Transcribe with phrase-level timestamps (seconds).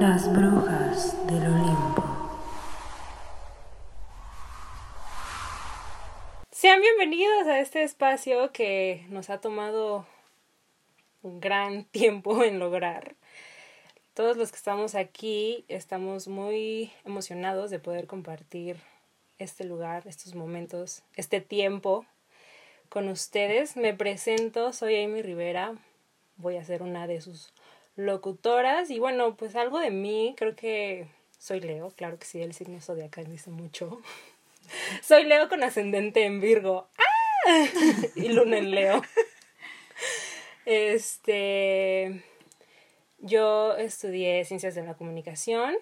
[0.00, 2.04] Las brujas del Olimpo.
[6.52, 10.06] Sean bienvenidos a este espacio que nos ha tomado
[11.22, 13.16] un gran tiempo en lograr.
[14.14, 18.76] Todos los que estamos aquí estamos muy emocionados de poder compartir
[19.40, 22.06] este lugar, estos momentos, este tiempo
[22.88, 23.76] con ustedes.
[23.76, 25.74] Me presento, soy Amy Rivera,
[26.36, 27.52] voy a ser una de sus
[27.98, 32.54] locutoras y bueno, pues algo de mí, creo que soy Leo, claro que sí, el
[32.54, 34.00] signo zodiacal dice mucho.
[35.02, 36.86] soy Leo con ascendente en Virgo.
[36.96, 37.66] ¡Ah!
[38.14, 39.02] y luna en Leo.
[40.70, 42.22] Este,
[43.20, 45.74] yo estudié ciencias de la comunicación,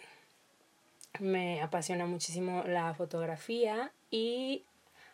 [1.18, 4.62] me apasiona muchísimo la fotografía y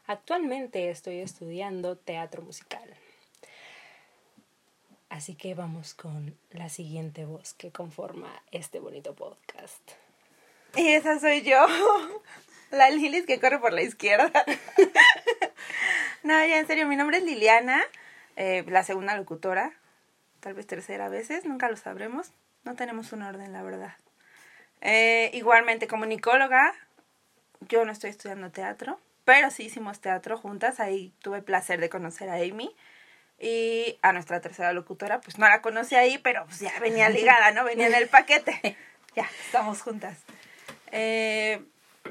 [0.06, 2.84] actualmente estoy estudiando teatro musical.
[5.12, 9.82] Así que vamos con la siguiente voz que conforma este bonito podcast.
[10.74, 11.58] Y esa soy yo,
[12.70, 14.32] la Lilis que corre por la izquierda.
[16.22, 17.82] no, ya en serio, mi nombre es Liliana,
[18.36, 19.74] eh, la segunda locutora,
[20.41, 22.32] tal vez tercera a veces, nunca lo sabremos.
[22.64, 23.94] No tenemos un orden, la verdad.
[24.80, 26.72] Eh, igualmente, comunicóloga,
[27.69, 31.91] yo no estoy estudiando teatro, pero sí hicimos teatro juntas, ahí tuve el placer de
[31.91, 32.74] conocer a Amy.
[33.42, 37.50] Y a nuestra tercera locutora, pues no la conocí ahí, pero pues ya venía ligada,
[37.50, 37.64] ¿no?
[37.64, 38.76] Venía en el paquete.
[39.14, 40.16] Ya, estamos juntas.
[40.90, 41.62] Eh,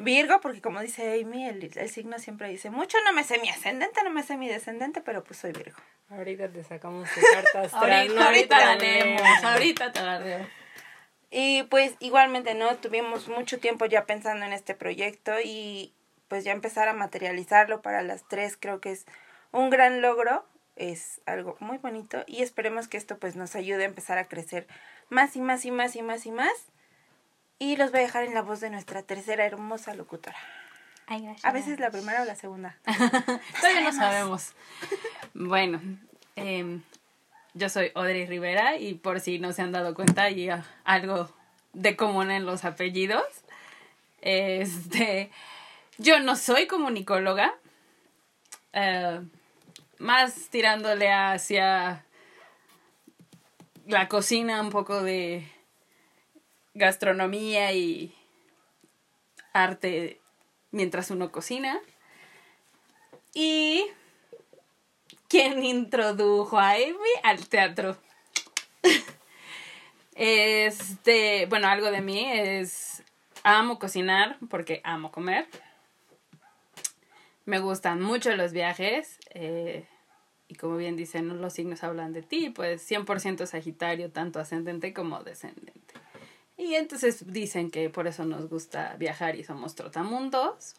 [0.02, 3.50] Virgo, porque como dice Amy, el, el, signo siempre dice, mucho no me sé mi
[3.50, 5.80] ascendente, no me sé mi descendente, pero pues soy Virgo.
[6.12, 7.92] Ahorita te sacamos tu carta astral.
[7.92, 10.48] ahorita, ahorita la leemos, ahorita te la leo.
[11.32, 12.76] Y pues igualmente, ¿no?
[12.76, 15.96] Tuvimos mucho tiempo ya pensando en este proyecto y
[16.28, 19.08] pues ya empezar a materializarlo para las tres creo que es
[19.52, 23.88] un gran logro es algo muy bonito y esperemos que esto pues nos ayude a
[23.88, 24.68] empezar a crecer
[25.10, 26.54] más y más y más y más y más.
[27.60, 30.38] Y los voy a dejar en la voz de nuestra tercera hermosa locutora.
[31.06, 31.46] Ay, gracias.
[31.46, 32.78] A veces la primera o la segunda.
[33.60, 34.54] Todavía no sabemos.
[35.34, 35.80] Bueno,
[36.36, 36.80] eh,
[37.54, 40.50] yo soy Audrey Rivera y por si no se han dado cuenta hay
[40.84, 41.30] algo
[41.74, 43.26] de común en los apellidos.
[44.22, 45.32] Este,
[45.98, 47.54] yo no soy comunicóloga.
[48.74, 49.26] Uh,
[50.02, 52.04] más tirándole hacia
[53.86, 55.48] la cocina, un poco de
[56.74, 58.14] gastronomía y
[59.54, 60.20] arte
[60.72, 61.80] mientras uno cocina.
[63.34, 63.86] Y
[65.28, 67.98] quien introdujo a Amy al teatro.
[70.14, 73.02] Este, bueno, algo de mí es
[73.44, 75.48] amo cocinar porque amo comer.
[77.46, 79.18] Me gustan mucho los viajes.
[79.34, 79.86] Eh,
[80.48, 85.24] y como bien dicen, los signos hablan de ti, pues 100% Sagitario, tanto ascendente como
[85.24, 85.94] descendente.
[86.58, 90.76] Y entonces dicen que por eso nos gusta viajar y somos trotamundos.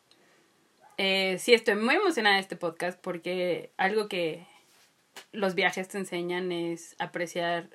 [0.99, 4.47] Eh, sí, estoy muy emocionada de este podcast porque algo que
[5.33, 7.69] los viajes te enseñan es apreciar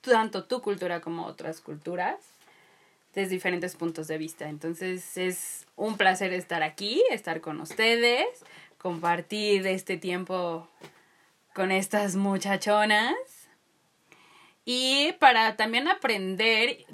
[0.00, 2.16] tanto tu cultura como otras culturas
[3.14, 4.48] desde diferentes puntos de vista.
[4.48, 8.26] Entonces es un placer estar aquí, estar con ustedes,
[8.78, 10.68] compartir este tiempo
[11.54, 13.14] con estas muchachonas
[14.64, 16.84] y para también aprender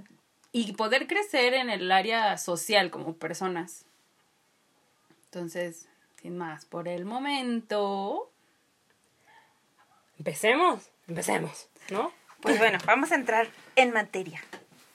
[0.53, 3.85] y poder crecer en el área social como personas.
[5.27, 5.89] Entonces,
[6.21, 8.33] sin más por el momento.
[10.19, 12.13] Empecemos, empecemos, ¿no?
[12.41, 14.43] Pues bueno, vamos a entrar en materia.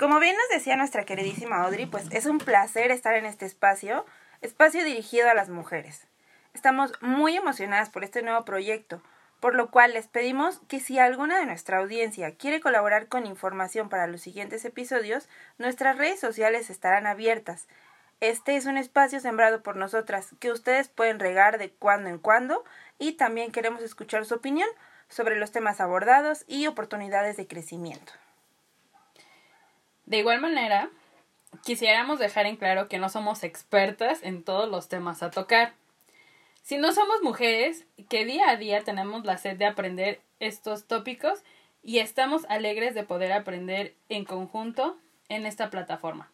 [0.04, 4.06] Como bien nos decía nuestra queridísima Audrey, pues es un placer estar en este espacio,
[4.42, 6.08] espacio dirigido a las mujeres.
[6.54, 9.02] Estamos muy emocionadas por este nuevo proyecto,
[9.40, 13.88] por lo cual les pedimos que si alguna de nuestra audiencia quiere colaborar con información
[13.88, 17.70] para los siguientes episodios, nuestras redes sociales estarán abiertas.
[18.20, 22.66] Este es un espacio sembrado por nosotras que ustedes pueden regar de cuando en cuando
[23.00, 24.68] y también queremos escuchar su opinión
[25.08, 28.12] sobre los temas abordados y oportunidades de crecimiento.
[30.06, 30.90] De igual manera,
[31.64, 35.74] quisiéramos dejar en claro que no somos expertas en todos los temas a tocar.
[36.62, 41.44] Si no somos mujeres, que día a día tenemos la sed de aprender estos tópicos
[41.84, 44.98] y estamos alegres de poder aprender en conjunto
[45.30, 46.32] en esta plataforma.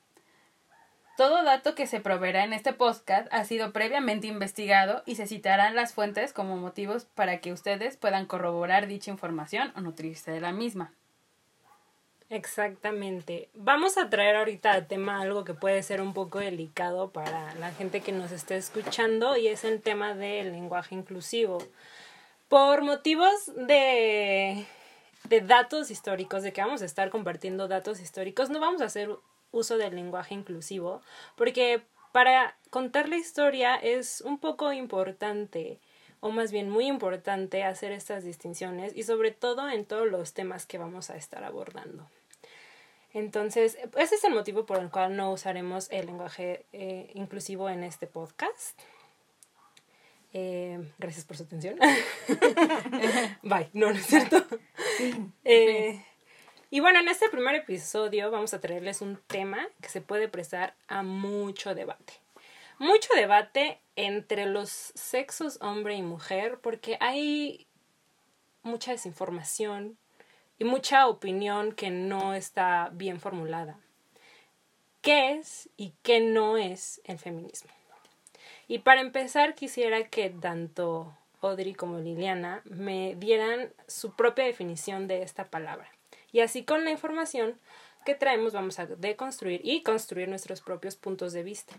[1.17, 5.75] Todo dato que se proveerá en este podcast ha sido previamente investigado y se citarán
[5.75, 10.53] las fuentes como motivos para que ustedes puedan corroborar dicha información o nutrirse de la
[10.53, 10.93] misma.
[12.29, 13.49] Exactamente.
[13.55, 17.71] Vamos a traer ahorita al tema algo que puede ser un poco delicado para la
[17.71, 21.57] gente que nos esté escuchando y es el tema del lenguaje inclusivo.
[22.47, 24.65] Por motivos de
[25.25, 29.09] de datos históricos, de que vamos a estar compartiendo datos históricos, no vamos a hacer
[29.51, 31.01] uso del lenguaje inclusivo,
[31.35, 35.79] porque para contar la historia es un poco importante,
[36.19, 40.65] o más bien muy importante, hacer estas distinciones y sobre todo en todos los temas
[40.65, 42.07] que vamos a estar abordando.
[43.13, 47.83] Entonces, ese es el motivo por el cual no usaremos el lenguaje eh, inclusivo en
[47.83, 48.79] este podcast.
[50.31, 51.79] Eh, gracias por su atención.
[53.41, 53.69] Bye.
[53.73, 54.45] No, no es cierto.
[55.43, 56.03] Eh,
[56.69, 60.75] y bueno, en este primer episodio vamos a traerles un tema que se puede prestar
[60.87, 62.13] a mucho debate.
[62.77, 67.65] Mucho debate entre los sexos hombre y mujer porque hay
[68.61, 69.97] mucha desinformación
[70.59, 73.79] y mucha opinión que no está bien formulada.
[75.01, 77.71] ¿Qué es y qué no es el feminismo?
[78.67, 85.23] Y para empezar, quisiera que tanto Audrey como Liliana me dieran su propia definición de
[85.23, 85.89] esta palabra.
[86.31, 87.57] Y así con la información
[88.05, 91.75] que traemos vamos a deconstruir y construir nuestros propios puntos de vista.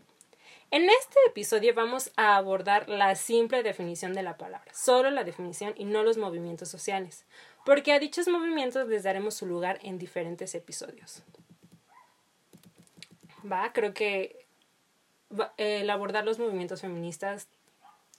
[0.72, 5.74] En este episodio vamos a abordar la simple definición de la palabra, solo la definición
[5.76, 7.24] y no los movimientos sociales,
[7.70, 11.22] porque a dichos movimientos les daremos su lugar en diferentes episodios.
[13.46, 14.44] Va, creo que
[15.56, 17.46] el abordar los movimientos feministas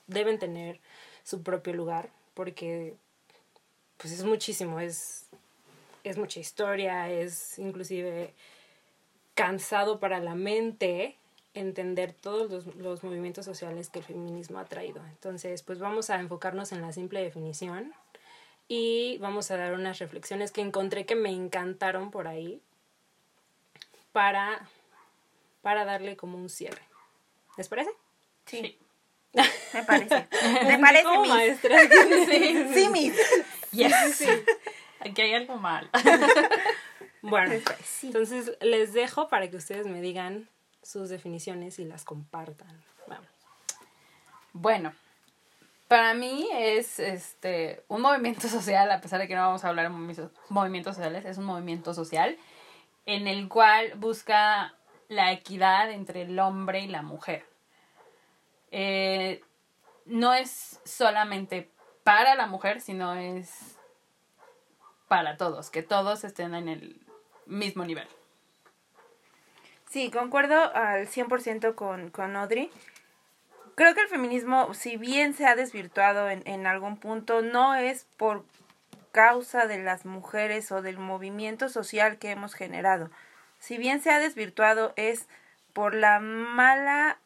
[0.08, 0.80] deben tener
[1.26, 2.96] su propio lugar porque
[3.98, 5.26] pues es muchísimo, es,
[6.06, 8.34] es mucha historia, es inclusive
[9.36, 11.18] cansado para la mente
[11.54, 15.06] entender todos los, los, movimientos sociales que el feminismo ha traído.
[15.08, 17.94] Entonces, pues vamos a enfocarnos en la simple definición
[18.74, 22.62] y vamos a dar unas reflexiones que encontré que me encantaron por ahí
[24.14, 24.66] para,
[25.62, 26.82] para darle como un cierre.
[27.58, 27.92] ¿Les parece?
[28.46, 28.80] Sí.
[29.74, 30.26] Me parece.
[30.68, 31.82] Me parece, Como maestra.
[32.30, 33.14] Sí, sí.
[33.74, 34.24] Yes.
[35.02, 35.90] Aquí hay algo mal.
[37.22, 38.08] Bueno, Pues sí.
[38.08, 40.48] entonces les dejo para que ustedes me digan
[40.82, 42.82] sus definiciones y las compartan.
[43.08, 43.28] Vamos.
[44.54, 44.94] Bueno,
[45.92, 49.90] para mí es este un movimiento social, a pesar de que no vamos a hablar
[49.90, 52.38] de movi- movimientos sociales, es un movimiento social
[53.06, 54.74] en el cual busca
[55.10, 57.46] la equidad entre el hombre y la mujer.
[58.72, 59.42] Eh,
[60.06, 61.70] no es solamente
[62.06, 63.78] para la mujer, sino es
[65.10, 67.02] para todos, que todos estén en el
[67.46, 68.08] mismo nivel.
[69.90, 72.72] Sí, concuerdo al 100% con, con Audrey.
[73.76, 78.06] Creo que el feminismo, si bien se ha desvirtuado en, en algún punto, no es
[78.18, 78.46] por
[79.12, 83.10] causa de las mujeres o del movimiento social que hemos generado.
[83.60, 85.28] Si bien se ha desvirtuado es
[85.74, 87.20] por la mala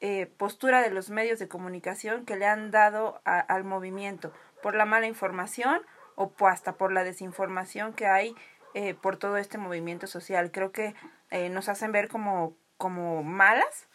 [0.00, 4.84] eh, postura de los medios de comunicación que le han dado al movimiento, por la
[4.84, 5.80] mala información
[6.14, 8.34] o hasta por la desinformación que hay
[8.74, 10.50] eh, por todo este movimiento social.
[10.50, 10.94] Creo que
[11.30, 13.88] eh, nos hacen ver como, como malas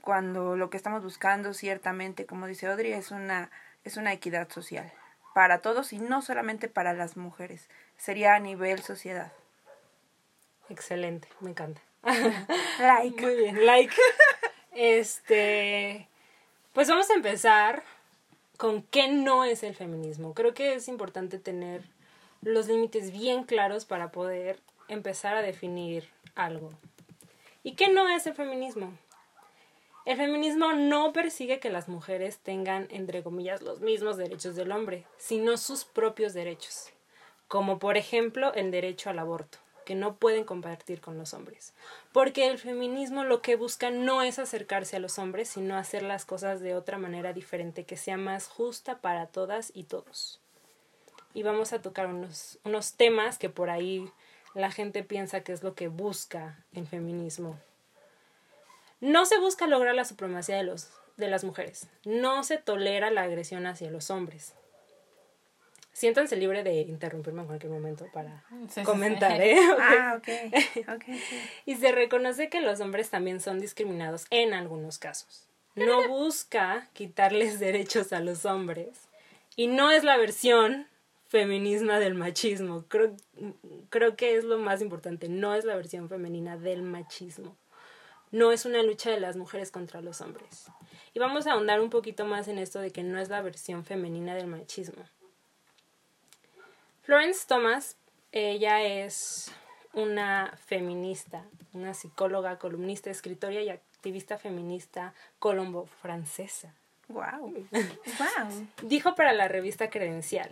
[0.00, 3.50] cuando lo que estamos buscando ciertamente, como dice Audrey, es una,
[3.84, 4.92] es una equidad social
[5.34, 7.68] para todos y no solamente para las mujeres.
[7.96, 9.32] Sería a nivel sociedad.
[10.68, 11.80] Excelente, me encanta.
[12.78, 13.22] Like.
[13.22, 13.94] Muy bien, like.
[14.72, 16.08] Este,
[16.72, 17.82] pues vamos a empezar
[18.56, 20.34] con qué no es el feminismo.
[20.34, 21.82] Creo que es importante tener
[22.42, 24.58] los límites bien claros para poder
[24.88, 26.70] empezar a definir algo.
[27.62, 28.92] ¿Y qué no es el feminismo?
[30.06, 35.04] El feminismo no persigue que las mujeres tengan, entre comillas, los mismos derechos del hombre,
[35.18, 36.88] sino sus propios derechos,
[37.48, 41.74] como por ejemplo el derecho al aborto, que no pueden compartir con los hombres.
[42.12, 46.24] Porque el feminismo lo que busca no es acercarse a los hombres, sino hacer las
[46.24, 50.40] cosas de otra manera diferente, que sea más justa para todas y todos.
[51.34, 54.10] Y vamos a tocar unos, unos temas que por ahí
[54.54, 57.58] la gente piensa que es lo que busca el feminismo.
[59.00, 61.88] No se busca lograr la supremacía de, los, de las mujeres.
[62.04, 64.54] No se tolera la agresión hacia los hombres.
[65.92, 69.42] Siéntanse libre de interrumpirme en cualquier momento para Sí, comentar, sí.
[69.42, 69.58] ¿eh?
[69.80, 70.28] Ah, ok.
[70.94, 71.40] Ok, sí.
[71.66, 75.46] Y se reconoce que los hombres también son discriminados en algunos casos.
[75.74, 79.08] No busca quitarles derechos a los hombres.
[79.56, 80.86] Y no es la versión
[81.26, 82.84] feminisma del machismo.
[82.88, 83.14] Creo,
[83.88, 85.28] creo que es lo más importante.
[85.28, 87.56] No es la versión femenina del machismo.
[88.30, 90.66] No es una lucha de las mujeres contra los hombres.
[91.12, 93.84] Y vamos a ahondar un poquito más en esto de que no es la versión
[93.84, 95.04] femenina del machismo.
[97.02, 97.96] Florence Thomas,
[98.30, 99.50] ella es
[99.92, 106.74] una feminista, una psicóloga, columnista, escritora y activista feminista colombo-francesa.
[107.08, 107.50] Wow.
[107.50, 108.68] Wow.
[108.82, 110.50] Dijo para la revista Credencial,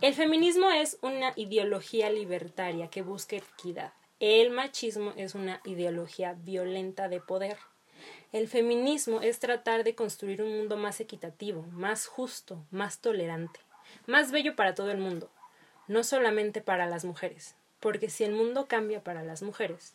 [0.00, 3.92] El feminismo es una ideología libertaria que busca equidad.
[4.20, 7.58] El machismo es una ideología violenta de poder.
[8.30, 13.58] El feminismo es tratar de construir un mundo más equitativo, más justo, más tolerante,
[14.06, 15.30] más bello para todo el mundo,
[15.88, 19.94] no solamente para las mujeres, porque si el mundo cambia para las mujeres,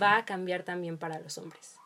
[0.00, 1.76] va a cambiar también para los hombres.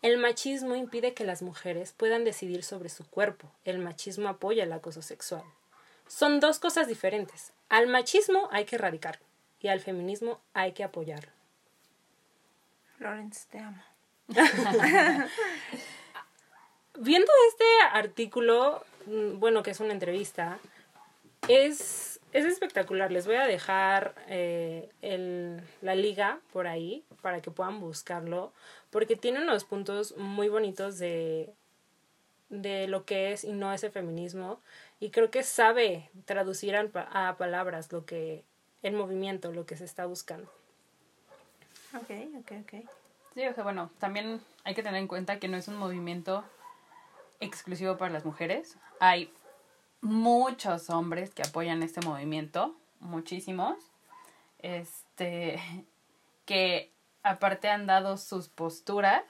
[0.00, 3.52] El machismo impide que las mujeres puedan decidir sobre su cuerpo.
[3.64, 5.44] El machismo apoya el acoso sexual.
[6.06, 7.52] Son dos cosas diferentes.
[7.68, 9.27] Al machismo hay que erradicarlo
[9.60, 11.32] y al feminismo hay que apoyarlo.
[12.98, 13.82] Lawrence, te amo.
[17.00, 20.58] Viendo este artículo, mm, bueno, que es una entrevista,
[21.46, 23.12] es, es espectacular.
[23.12, 28.52] Les voy a dejar eh, el, la liga por ahí para que puedan buscarlo,
[28.90, 31.54] porque tiene unos puntos muy bonitos de,
[32.48, 34.60] de lo que es y no es el feminismo,
[35.00, 38.44] y creo que sabe traducir a, a palabras lo que
[38.82, 40.50] el movimiento, lo que se está buscando.
[41.94, 42.90] Ok, ok, ok.
[43.34, 46.44] Sí, o sea, bueno, también hay que tener en cuenta que no es un movimiento
[47.40, 48.76] exclusivo para las mujeres.
[49.00, 49.32] Hay
[50.00, 53.76] muchos hombres que apoyan este movimiento, muchísimos.
[54.58, 55.60] Este,
[56.46, 56.92] que
[57.22, 59.24] aparte han dado sus posturas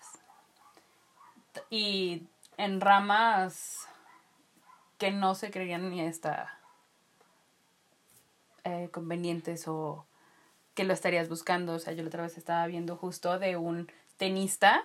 [1.70, 2.22] y
[2.56, 3.88] en ramas
[4.98, 6.57] que no se creían ni esta
[8.68, 10.06] eh, convenientes o
[10.74, 11.74] que lo estarías buscando.
[11.74, 14.82] O sea, yo la otra vez estaba viendo justo de un tenista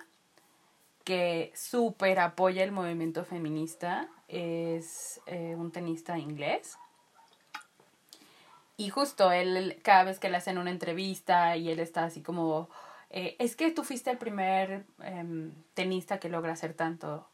[1.04, 4.08] que súper apoya el movimiento feminista.
[4.26, 6.78] Es eh, un tenista inglés.
[8.76, 12.68] Y justo él, cada vez que le hacen una entrevista y él está así como,
[13.10, 17.28] eh, es que tú fuiste el primer em, tenista que logra hacer tanto,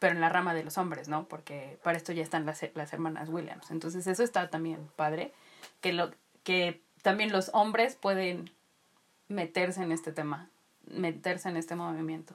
[0.00, 1.28] pero en la rama de los hombres, ¿no?
[1.28, 3.70] Porque para esto ya están las, las hermanas Williams.
[3.70, 5.32] Entonces eso está también padre,
[5.80, 6.10] que, lo,
[6.44, 8.50] que también los hombres pueden
[9.28, 10.48] meterse en este tema,
[10.86, 12.34] meterse en este movimiento.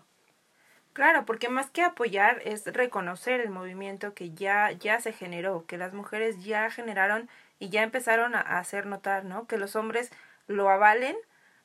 [0.96, 5.78] Claro, porque más que apoyar es reconocer el movimiento que ya, ya se generó, que
[5.78, 9.46] las mujeres ya generaron y ya empezaron a, hacer notar, ¿no?
[9.46, 10.10] Que los hombres
[10.48, 11.18] lo avalen,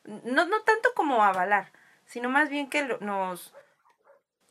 [0.05, 1.71] no, no tanto como avalar,
[2.07, 3.55] sino más bien que nos,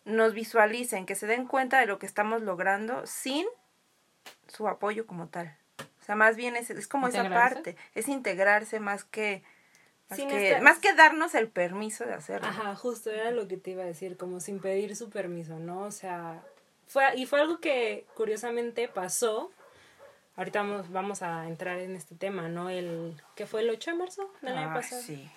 [0.06, 3.46] nos visualicen, que se den cuenta de lo que estamos logrando sin
[4.48, 5.59] su apoyo como tal.
[6.10, 9.44] O sea, más bien es, es como esa parte, es integrarse más que
[10.10, 12.48] más, que, más que darnos el permiso de hacerlo.
[12.48, 15.82] Ajá, justo era lo que te iba a decir, como sin pedir su permiso, ¿no?
[15.82, 16.42] O sea,
[16.88, 19.52] fue, y fue algo que curiosamente pasó.
[20.36, 22.72] Ahorita vamos, vamos a entrar en este tema, ¿no?
[22.72, 25.04] El que fue el 8 de marzo del año pasado.
[25.04, 25.30] Sí.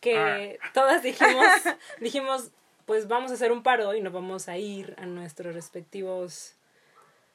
[0.00, 1.44] Que todas dijimos,
[1.98, 2.50] dijimos,
[2.86, 6.54] pues vamos a hacer un paro y nos vamos a ir a nuestros respectivos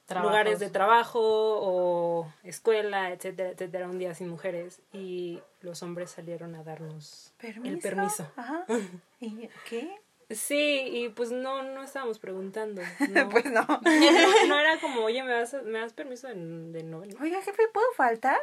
[0.09, 6.55] lugares de trabajo o escuela, etcétera, etcétera, un día sin mujeres y los hombres salieron
[6.55, 8.31] a darnos el permiso.
[8.35, 8.65] Ajá.
[9.19, 9.99] ¿Y qué?
[10.29, 12.81] Sí, y pues no, no estábamos preguntando.
[13.31, 13.65] pues no.
[13.67, 14.59] no.
[14.59, 18.39] era como, oye, ¿me das, ¿me das permiso de, de no Oiga, jefe, ¿puedo faltar?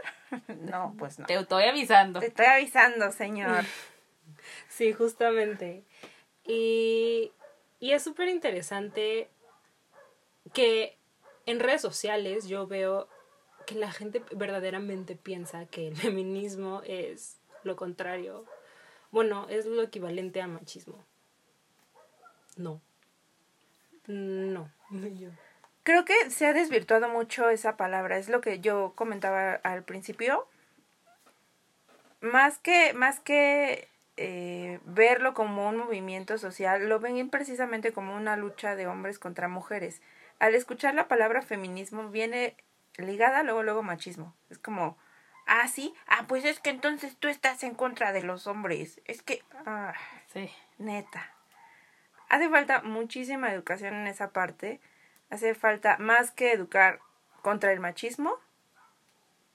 [0.60, 1.26] no, pues no.
[1.26, 2.20] Te estoy avisando.
[2.20, 3.64] Te estoy avisando, señor.
[4.68, 5.84] sí, justamente.
[6.44, 7.32] Y,
[7.78, 9.28] y es súper interesante
[10.52, 10.96] que
[11.50, 13.08] en redes sociales yo veo
[13.66, 18.44] que la gente verdaderamente piensa que el feminismo es lo contrario.
[19.10, 21.04] Bueno, es lo equivalente a machismo.
[22.56, 22.80] No.
[24.06, 24.70] No.
[24.90, 25.30] Yo.
[25.82, 28.18] Creo que se ha desvirtuado mucho esa palabra.
[28.18, 30.46] Es lo que yo comentaba al principio.
[32.20, 33.88] Más que, más que
[34.18, 39.48] eh, verlo como un movimiento social, lo ven precisamente como una lucha de hombres contra
[39.48, 40.02] mujeres
[40.40, 42.56] al escuchar la palabra feminismo viene
[42.96, 44.34] ligada luego luego machismo.
[44.48, 44.98] Es como,
[45.46, 49.00] ah, sí, ah, pues es que entonces tú estás en contra de los hombres.
[49.04, 49.92] Es que, ah,
[50.32, 51.32] sí, neta.
[52.28, 54.80] Hace falta muchísima educación en esa parte.
[55.28, 57.00] Hace falta más que educar
[57.42, 58.38] contra el machismo,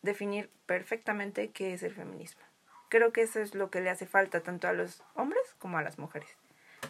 [0.03, 2.41] definir perfectamente qué es el feminismo.
[2.89, 5.81] Creo que eso es lo que le hace falta tanto a los hombres como a
[5.81, 6.29] las mujeres.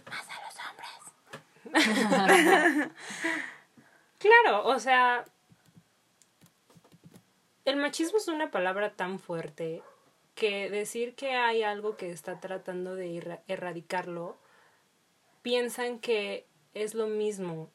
[0.09, 0.55] Más a los
[1.73, 2.91] hombres.
[4.25, 5.23] Claro, o sea,
[7.63, 9.83] el machismo es una palabra tan fuerte
[10.33, 14.35] que decir que hay algo que está tratando de erradicarlo,
[15.43, 17.69] piensan que es lo mismo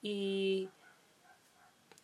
[0.00, 0.70] y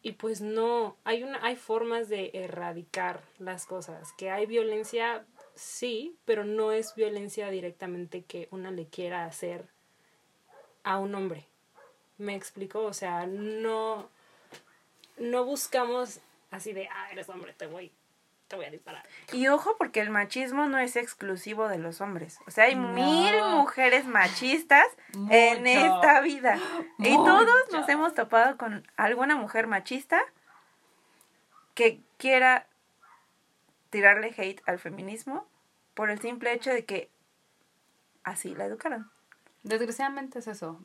[0.01, 5.27] y pues no, hay una hay formas de erradicar las cosas, que hay violencia
[5.57, 9.67] sí, pero no es violencia directamente que una le quiera hacer
[10.85, 11.48] a un hombre.
[12.19, 14.11] Me explico, o sea, no,
[15.19, 16.21] no buscamos
[16.51, 17.93] así de, ah, eres hombre, te voy,
[18.49, 19.05] te voy a disparar.
[19.33, 22.39] Y ojo, porque el machismo no es exclusivo de los hombres.
[22.47, 24.87] O sea, hay mil mujeres machistas
[25.31, 26.59] en esta vida.
[26.99, 30.21] Y todos nos hemos topado con alguna mujer machista
[31.75, 32.67] que quiera
[33.91, 35.47] tirarle hate al feminismo
[35.95, 37.09] por el simple hecho de que
[38.25, 39.11] así la educaron.
[39.63, 40.81] Desgraciadamente es eso.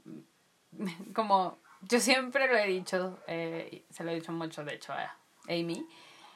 [1.13, 5.15] Como yo siempre lo he dicho, eh, se lo he dicho mucho, de hecho, a
[5.49, 5.85] Amy,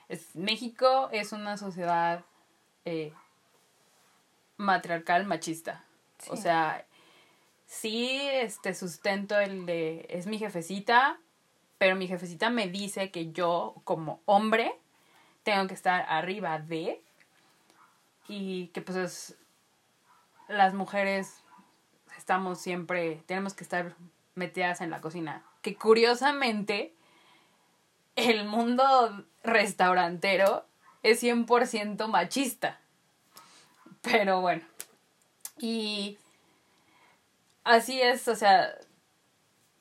[0.10, 2.24] es, México es una sociedad
[2.86, 3.14] eh,
[4.58, 5.84] matriarcal machista.
[6.30, 6.86] O sea,
[7.66, 11.20] sí este sustento el de es mi jefecita,
[11.78, 14.74] pero mi jefecita me dice que yo como hombre
[15.44, 17.02] tengo que estar arriba de
[18.28, 19.38] y que pues es-
[20.50, 21.44] las mujeres
[22.18, 23.96] estamos siempre, tenemos que estar
[24.38, 25.44] metidas en la cocina.
[25.62, 26.94] Que curiosamente,
[28.16, 30.66] el mundo restaurantero
[31.04, 32.80] es 100% machista.
[34.02, 34.64] Pero bueno.
[35.60, 36.18] Y
[37.64, 38.74] así es, o sea,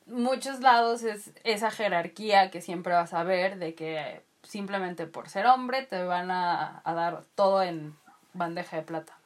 [0.07, 5.45] muchos lados es esa jerarquía que siempre vas a ver de que simplemente por ser
[5.45, 7.95] hombre te van a, a dar todo en
[8.33, 9.17] bandeja de plata.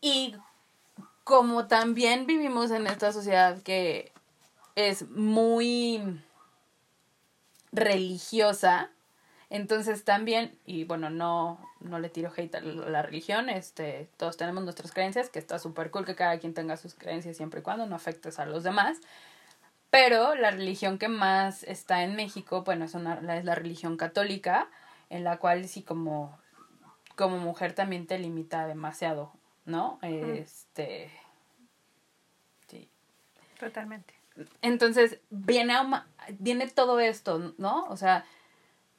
[0.00, 0.36] Y
[1.28, 4.12] como también vivimos en esta sociedad que
[4.76, 6.22] es muy
[7.70, 8.88] religiosa,
[9.50, 14.64] entonces también, y bueno, no, no le tiro hate a la religión, este, todos tenemos
[14.64, 17.84] nuestras creencias, que está súper cool que cada quien tenga sus creencias siempre y cuando
[17.84, 18.96] no afectes a los demás.
[19.90, 24.70] Pero la religión que más está en México, bueno, es, una, es la religión católica,
[25.10, 26.38] en la cual sí como,
[27.16, 29.37] como mujer también te limita demasiado,
[29.68, 29.98] ¿no?
[30.02, 31.10] Este...
[32.66, 32.88] Sí.
[33.60, 34.14] Totalmente.
[34.62, 35.74] Entonces, viene,
[36.38, 37.84] viene todo esto, ¿no?
[37.86, 38.24] O sea,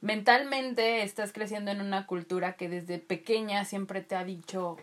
[0.00, 4.78] mentalmente estás creciendo en una cultura que desde pequeña siempre te ha dicho,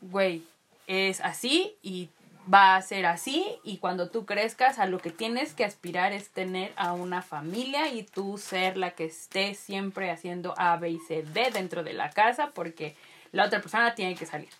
[0.00, 0.44] güey,
[0.86, 2.10] es así y
[2.52, 6.28] va a ser así y cuando tú crezcas a lo que tienes que aspirar es
[6.28, 10.98] tener a una familia y tú ser la que esté siempre haciendo A, B y
[10.98, 12.96] C, D dentro de la casa porque
[13.32, 14.50] la otra persona tiene que salir.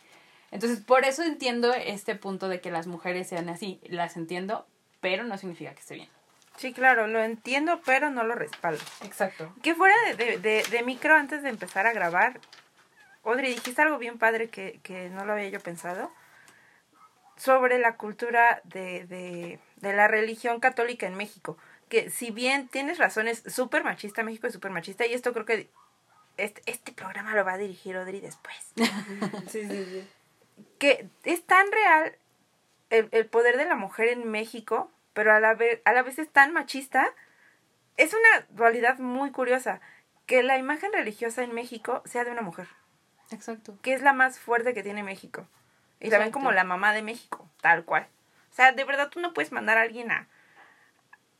[0.54, 4.68] Entonces, por eso entiendo este punto de que las mujeres sean así, las entiendo,
[5.00, 6.08] pero no significa que esté bien.
[6.56, 8.80] Sí, claro, lo entiendo, pero no lo respaldo.
[9.02, 9.52] Exacto.
[9.64, 12.38] Que fuera de, de, de, de micro, antes de empezar a grabar,
[13.24, 16.12] Audrey, dijiste algo bien padre que, que no lo había yo pensado,
[17.36, 21.58] sobre la cultura de, de, de la religión católica en México.
[21.88, 25.68] Que si bien tienes razones, súper machista, México es súper machista, y esto creo que
[26.36, 28.54] este, este programa lo va a dirigir Audrey después.
[29.50, 30.08] Sí, sí, sí.
[30.78, 32.16] Que es tan real
[32.90, 36.18] el, el poder de la mujer en México, pero a la, vez, a la vez
[36.18, 37.06] es tan machista,
[37.96, 39.80] es una dualidad muy curiosa,
[40.26, 42.66] que la imagen religiosa en México sea de una mujer,
[43.30, 43.78] Exacto.
[43.82, 45.46] que es la más fuerte que tiene México.
[46.00, 48.08] Y la ven como la mamá de México, tal cual.
[48.50, 50.28] O sea, de verdad tú no puedes mandar a alguien a,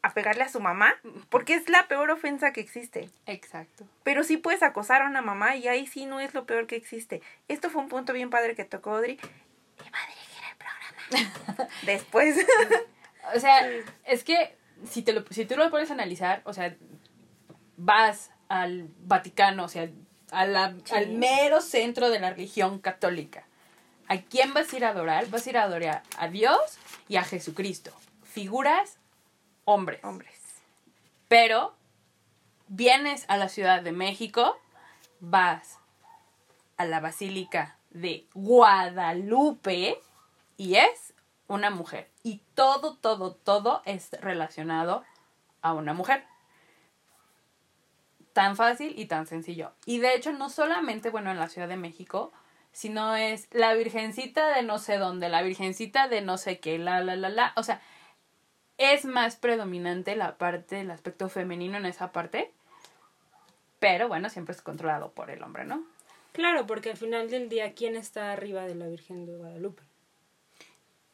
[0.05, 0.95] a pegarle a su mamá,
[1.31, 3.09] porque es la peor ofensa que existe.
[3.27, 3.87] Exacto.
[4.03, 6.77] Pero sí puedes acosar a una mamá y ahí sí no es lo peor que
[6.77, 7.23] existe.
[7.49, 9.15] Esto fue un punto bien padre que tocó Audrey.
[9.15, 11.71] Y va a dirigir el programa.
[11.87, 12.37] Después.
[13.35, 13.67] O sea,
[14.05, 14.57] es que
[14.89, 16.77] si, te lo, si tú lo pones a analizar, o sea,
[17.77, 19.89] vas al Vaticano, o sea,
[20.31, 23.45] a la- al mero centro de la religión católica.
[24.09, 25.27] ¿A quién vas a ir a adorar?
[25.29, 26.59] Vas a ir a adorar a Dios
[27.09, 27.91] y a Jesucristo.
[28.23, 28.99] Figuras
[29.65, 30.03] hombres.
[30.05, 30.63] Hombres.
[31.29, 31.75] Pero
[32.69, 34.59] vienes a la Ciudad de México,
[35.21, 35.79] vas
[36.77, 40.01] a la Basílica de Guadalupe
[40.57, 41.15] y es
[41.49, 42.11] una mujer.
[42.23, 45.05] Y todo, todo, todo es relacionado
[45.63, 46.25] a una mujer.
[48.33, 49.73] Tan fácil y tan sencillo.
[49.87, 52.33] Y de hecho, no solamente, bueno, en la Ciudad de México,
[52.73, 57.01] sino es la virgencita de no sé dónde, la virgencita de no sé qué, la,
[57.01, 57.53] la, la, la.
[57.57, 57.81] O sea,
[58.79, 62.51] es más predominante la parte, el aspecto femenino en esa parte.
[63.79, 65.85] Pero bueno, siempre es controlado por el hombre, ¿no?
[66.33, 69.83] Claro, porque al final del día, ¿quién está arriba de la Virgen de Guadalupe?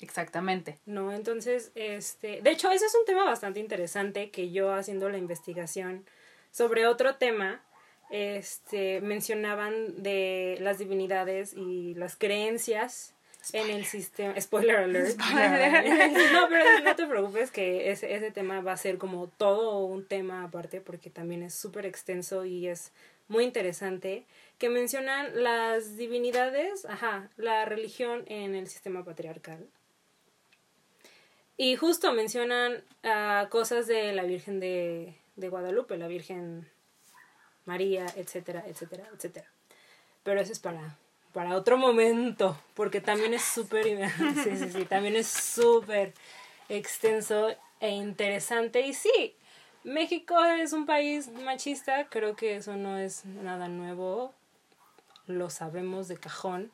[0.00, 0.78] Exactamente.
[0.86, 5.18] No, entonces, este, de hecho, ese es un tema bastante interesante que yo haciendo la
[5.18, 6.06] investigación
[6.50, 7.62] sobre otro tema,
[8.10, 13.14] este, mencionaban de las divinidades y las creencias
[13.52, 14.40] en el sistema.
[14.40, 15.18] Spoiler alert.
[15.18, 20.04] no, pero no te preocupes que ese, ese tema va a ser como todo un
[20.04, 22.92] tema aparte porque también es súper extenso y es
[23.28, 24.24] muy interesante
[24.58, 29.66] que mencionan las divinidades, ajá, la religión en el sistema patriarcal.
[31.56, 36.68] Y justo mencionan ah, cosas de la Virgen de, de Guadalupe, la Virgen
[37.66, 39.46] María, etcétera, etcétera, etcétera.
[40.22, 40.98] Pero eso es para,
[41.32, 43.84] para otro momento, porque también es súper,
[44.44, 46.12] sí, sí, sí, también es súper
[46.68, 47.48] extenso
[47.80, 48.80] e interesante.
[48.80, 49.34] Y sí,
[49.84, 54.34] México es un país machista, creo que eso no es nada nuevo,
[55.26, 56.70] lo sabemos de cajón.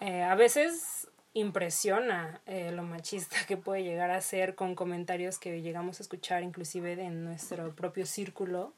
[0.00, 5.62] Eh, a veces impresiona eh, lo machista que puede llegar a ser con comentarios que
[5.62, 8.72] llegamos a escuchar inclusive en nuestro propio círculo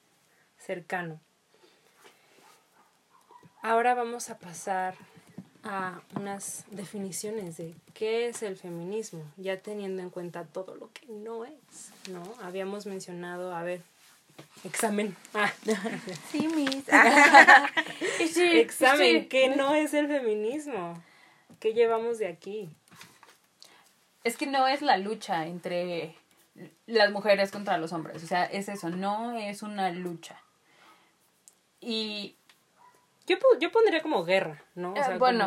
[0.58, 1.20] cercano.
[3.62, 4.94] Ahora vamos a pasar
[5.64, 11.06] a unas definiciones de qué es el feminismo, ya teniendo en cuenta todo lo que
[11.08, 12.22] no es, ¿no?
[12.42, 13.82] Habíamos mencionado, a ver,
[14.64, 15.14] examen.
[15.34, 15.52] Ah.
[16.30, 16.84] Sí, mis.
[18.54, 21.02] examen, ¿qué no es el feminismo?
[21.58, 22.70] ¿Qué llevamos de aquí?
[24.24, 26.14] Es que no es la lucha entre
[26.86, 30.40] las mujeres contra los hombres, o sea, es eso, no es una lucha.
[31.82, 32.36] Y
[33.30, 34.92] yo, yo pondría como guerra, ¿no?
[34.92, 35.46] O Eh, sea, bueno.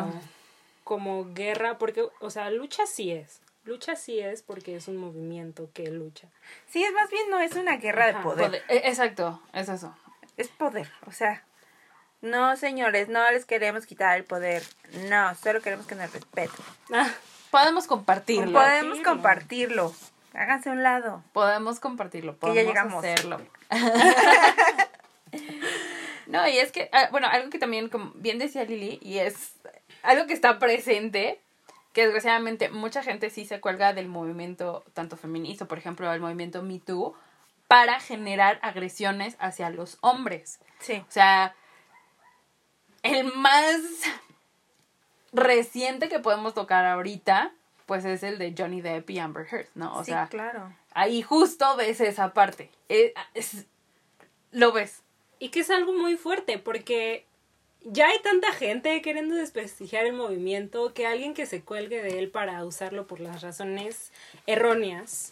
[0.82, 3.40] Como, como guerra, porque, o sea, lucha sí es.
[3.64, 6.28] Lucha sí es porque es un movimiento que lucha.
[6.68, 8.46] Sí, es más bien no es una guerra de poder.
[8.48, 9.96] Poder- eh, Exacto, es eso.
[10.36, 10.90] Es poder.
[11.06, 11.42] O sea,
[12.20, 14.62] no, señores, no les queremos quitar el poder.
[15.08, 16.64] No, solo queremos que nos respeten.
[16.92, 17.08] Ah,
[17.50, 18.52] Podemos compartirlo.
[18.52, 19.94] Podemos Compartirlo.
[20.34, 21.22] Háganse a un lado.
[21.32, 23.04] Podemos compartirlo, Que podemos ya llegamos.
[23.04, 23.40] hacerlo.
[26.34, 29.52] no, y es que, ah, bueno, algo que también, como bien decía Lili, y es
[30.02, 31.40] algo que está presente,
[31.92, 36.62] que desgraciadamente mucha gente sí se cuelga del movimiento, tanto feminista, por ejemplo, el movimiento
[36.62, 37.14] Me Too,
[37.68, 40.58] para generar agresiones hacia los hombres.
[40.80, 41.02] Sí.
[41.08, 41.54] O sea,
[43.02, 43.80] el más
[45.32, 47.52] reciente que podemos tocar ahorita,
[47.86, 49.94] pues es el de Johnny Depp y Amber Heard, ¿no?
[49.96, 50.72] O sí, sea, claro.
[50.92, 52.70] ahí justo ves esa parte.
[52.88, 53.66] Eh, es-
[54.52, 55.02] lo ves.
[55.38, 57.26] Y que es algo muy fuerte, porque
[57.82, 62.30] ya hay tanta gente queriendo desprestigiar el movimiento que alguien que se cuelgue de él
[62.30, 64.12] para usarlo por las razones
[64.46, 65.30] erróneas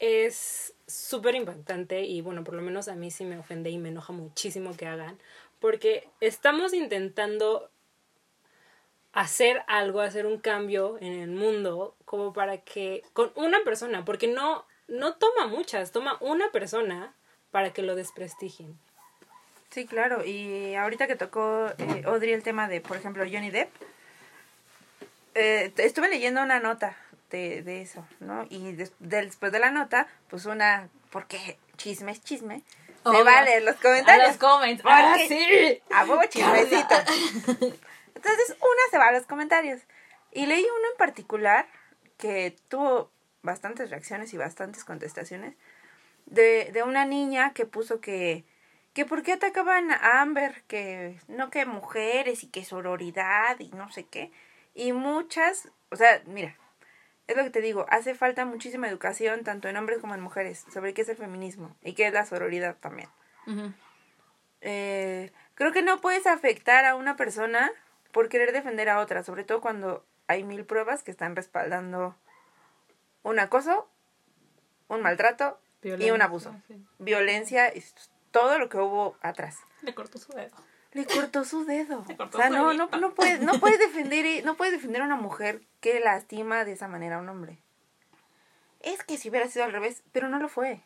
[0.00, 3.90] es súper impactante y bueno, por lo menos a mí sí me ofende y me
[3.90, 5.18] enoja muchísimo que hagan,
[5.60, 7.70] porque estamos intentando
[9.12, 14.26] hacer algo, hacer un cambio en el mundo como para que con una persona, porque
[14.26, 17.14] no no toma muchas, toma una persona
[17.50, 18.78] para que lo desprestigien.
[19.70, 20.24] Sí, claro.
[20.24, 23.70] Y ahorita que tocó eh, Audrey el tema de, por ejemplo, Johnny Depp,
[25.34, 26.96] eh, estuve leyendo una nota
[27.30, 28.46] de, de eso, ¿no?
[28.50, 32.62] Y después de la nota, pues una, porque chisme es chisme,
[33.02, 33.24] se Obvio.
[33.24, 34.28] va a leer los A comentarios.
[34.28, 34.82] los comments.
[34.84, 35.80] ¡Ah, sí!
[35.94, 36.94] A huevo chismecito.
[38.14, 39.80] Entonces, una se va a los comentarios.
[40.32, 41.66] Y leí uno en particular
[42.18, 43.10] que tuvo
[43.42, 45.54] bastantes reacciones y bastantes contestaciones
[46.30, 48.44] de, de una niña que puso que
[48.92, 53.90] que por qué atacaban a Amber, que no que mujeres y que sororidad y no
[53.92, 54.32] sé qué.
[54.74, 56.56] Y muchas, o sea, mira,
[57.26, 60.64] es lo que te digo, hace falta muchísima educación tanto en hombres como en mujeres
[60.72, 63.08] sobre qué es el feminismo y qué es la sororidad también.
[64.60, 67.70] Eh, creo que no puedes afectar a una persona
[68.12, 72.16] por querer defender a otra, sobre todo cuando hay mil pruebas que están respaldando
[73.22, 73.88] un acoso,
[74.88, 76.54] un maltrato y un Violencia, abuso.
[76.68, 76.74] sí.
[76.98, 77.82] Violencia y
[78.30, 79.58] todo lo que hubo atrás.
[79.82, 80.56] Le cortó su dedo.
[80.92, 82.04] Le cortó su dedo.
[82.08, 85.02] Le cortó o sea, su no, no, no puedes, no puedes defender, no puedes defender
[85.02, 87.58] a una mujer que lastima de esa manera a un hombre.
[88.80, 90.80] Es que si hubiera sido al revés, pero no lo fue.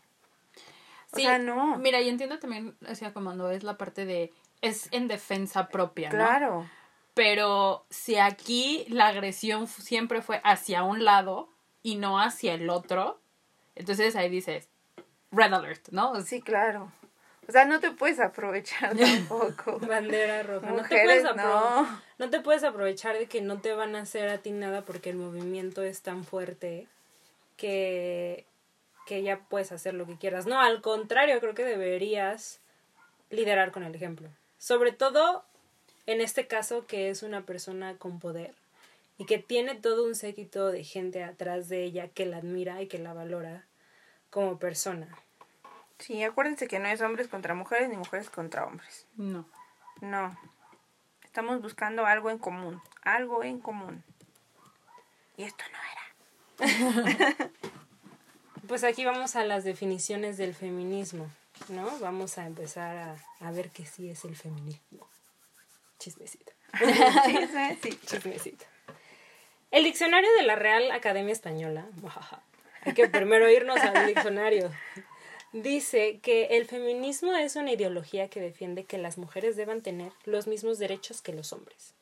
[1.12, 1.76] O sea, no.
[1.78, 4.32] Mira, y entiendo también, o sea, como no es la parte de.
[4.62, 6.16] Es en defensa propia, ¿no?
[6.16, 6.70] Claro.
[7.14, 11.48] Pero si aquí la agresión siempre fue hacia un lado
[11.82, 13.20] y no hacia el otro,
[13.76, 14.68] entonces ahí dices,
[15.34, 16.20] red alert, ¿no?
[16.22, 16.92] Sí, claro.
[17.46, 19.78] O sea, no te puedes aprovechar tampoco.
[19.80, 20.70] Bandera roja.
[20.70, 21.24] no, te puedes
[22.18, 25.10] no te puedes aprovechar de que no te van a hacer a ti nada porque
[25.10, 26.86] el movimiento es tan fuerte
[27.56, 28.46] que,
[29.06, 30.46] que ya puedes hacer lo que quieras.
[30.46, 32.60] No, al contrario, creo que deberías
[33.30, 34.28] liderar con el ejemplo.
[34.58, 35.44] Sobre todo
[36.06, 38.54] en este caso que es una persona con poder
[39.18, 42.88] y que tiene todo un séquito de gente atrás de ella que la admira y
[42.88, 43.66] que la valora
[44.30, 45.08] como persona.
[45.98, 49.06] Sí, acuérdense que no es hombres contra mujeres ni mujeres contra hombres.
[49.16, 49.46] No.
[50.00, 50.36] No.
[51.24, 52.80] Estamos buscando algo en común.
[53.02, 54.04] Algo en común.
[55.36, 57.50] Y esto no era.
[58.66, 61.30] Pues aquí vamos a las definiciones del feminismo,
[61.68, 61.98] ¿no?
[61.98, 65.06] Vamos a empezar a, a ver qué sí es el feminismo.
[65.98, 66.52] Chismecito.
[67.26, 67.98] Chisme, sí.
[68.06, 68.64] Chismecito.
[69.70, 71.86] El diccionario de la Real Academia Española.
[72.84, 74.70] Hay que primero irnos al diccionario.
[75.54, 80.46] Dice que el feminismo es una ideología que defiende que las mujeres deban tener los
[80.48, 81.94] mismos derechos que los hombres.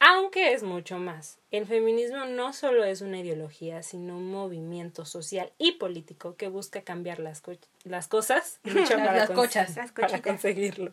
[0.00, 1.38] Aunque es mucho más.
[1.50, 6.82] El feminismo no solo es una ideología, sino un movimiento social y político que busca
[6.82, 7.52] cambiar las, co-
[7.84, 9.76] las cosas Las- para, las cons- cochas.
[9.76, 10.92] Las para conseguirlo.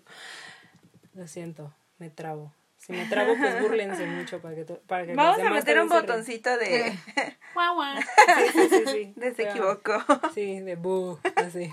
[1.15, 2.53] Lo siento, me trabo.
[2.81, 5.89] Si me trabo, pues búrlense mucho para que, para que los Vamos a meter un
[5.89, 6.97] botoncito de,
[7.53, 8.01] Guau, guau.
[8.01, 9.13] Sí, sí, sí, sí.
[9.19, 10.03] de se equivocó.
[10.33, 11.71] Sí, de boo, así.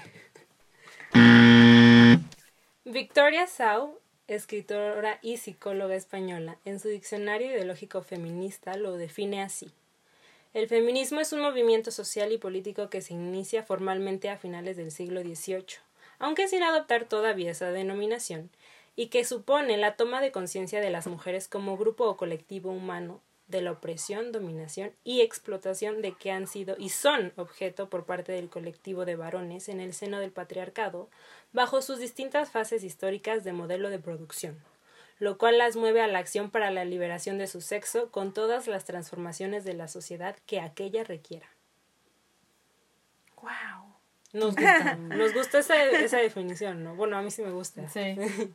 [2.84, 9.72] Victoria Sau, escritora y psicóloga española, en su diccionario ideológico feminista lo define así.
[10.52, 14.90] El feminismo es un movimiento social y político que se inicia formalmente a finales del
[14.90, 15.78] siglo XVIII,
[16.18, 18.50] aunque sin adoptar todavía esa denominación,
[18.98, 23.20] y que supone la toma de conciencia de las mujeres como grupo o colectivo humano
[23.46, 28.32] de la opresión, dominación y explotación de que han sido y son objeto por parte
[28.32, 31.08] del colectivo de varones en el seno del patriarcado,
[31.52, 34.58] bajo sus distintas fases históricas de modelo de producción,
[35.20, 38.66] lo cual las mueve a la acción para la liberación de su sexo con todas
[38.66, 41.46] las transformaciones de la sociedad que aquella requiera.
[43.40, 43.77] Wow.
[44.38, 46.94] Nos gusta, nos gusta esa, esa definición, ¿no?
[46.94, 47.88] Bueno, a mí sí me gusta.
[47.88, 48.16] Sí.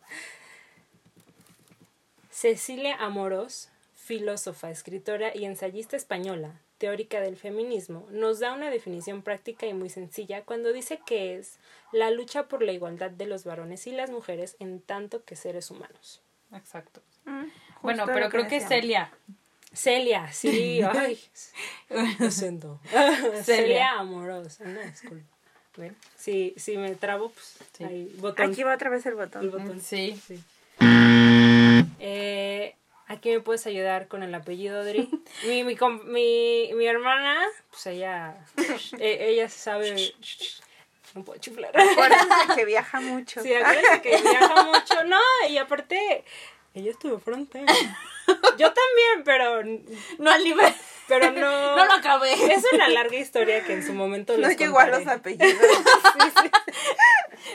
[2.32, 9.66] Cecilia Amorós, filósofa, escritora y ensayista española, teórica del feminismo, nos da una definición práctica
[9.68, 11.58] y muy sencilla cuando dice que es
[11.92, 15.70] la lucha por la igualdad de los varones y las mujeres en tanto que seres
[15.72, 16.22] humanos.
[16.54, 17.02] Exacto.
[17.26, 17.46] Mm,
[17.82, 18.60] Bueno, pero creo que.
[18.60, 19.12] Celia.
[19.74, 21.20] Celia, sí, ay,
[22.20, 22.80] lo siento.
[23.44, 25.26] Celia Amorós, una disculpa.
[25.78, 25.96] ¿Ven?
[26.18, 27.84] Si, si me trabo, pues Sí.
[27.84, 28.52] ahí, botón.
[28.52, 29.52] Aquí va otra vez el el botón.
[29.52, 29.82] botón.
[29.82, 30.20] Sí.
[30.28, 30.40] Sí.
[32.00, 32.76] Eh,
[33.08, 35.10] ¿Aquí me puedes ayudar con el apellido, Adri?
[35.48, 37.38] Mi, mi, mi, mi hermana,
[37.70, 38.36] pues ella,
[39.00, 40.14] eh, ella sabe...
[41.14, 41.70] No puedo chiflar.
[41.78, 43.42] Acuérdense que viaja mucho.
[43.44, 45.04] Sí, acuérdense que viaja mucho.
[45.06, 46.24] No, y aparte,
[46.74, 47.72] ella estuvo frontera.
[48.58, 49.64] Yo también, pero,
[50.18, 50.74] No al nivel.
[51.08, 51.76] Pero no...
[51.76, 52.34] No lo acabé.
[52.34, 55.54] Es una larga historia que en su momento No llegó a los apellidos.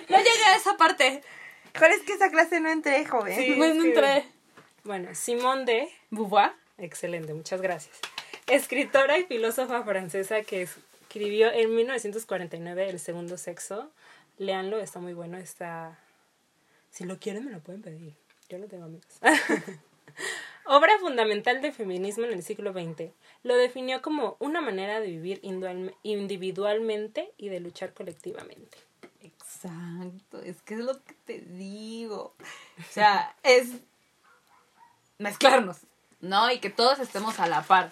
[0.09, 1.23] No llegué a esa parte.
[1.79, 3.37] ¿Cuál es que esa clase no entré, joven?
[3.37, 3.57] Sí.
[3.57, 4.27] No entré.
[4.85, 5.89] Bueno, Simone de...
[6.11, 6.53] Beauvoir.
[6.79, 7.99] Excelente, muchas gracias.
[8.47, 13.91] Escritora y filósofa francesa que escribió en 1949 El segundo sexo.
[14.39, 15.99] Leanlo, está muy bueno, está...
[16.91, 18.15] Si lo quieren me lo pueden pedir.
[18.49, 19.07] Yo no tengo amigos.
[20.65, 23.11] Obra fundamental del feminismo en el siglo XX.
[23.43, 28.77] Lo definió como una manera de vivir individual- individualmente y de luchar colectivamente.
[29.23, 32.35] Exacto, es que es lo que te digo.
[32.79, 33.71] O sea, es
[35.19, 35.79] mezclarnos,
[36.21, 36.51] ¿no?
[36.51, 37.91] Y que todos estemos a la par.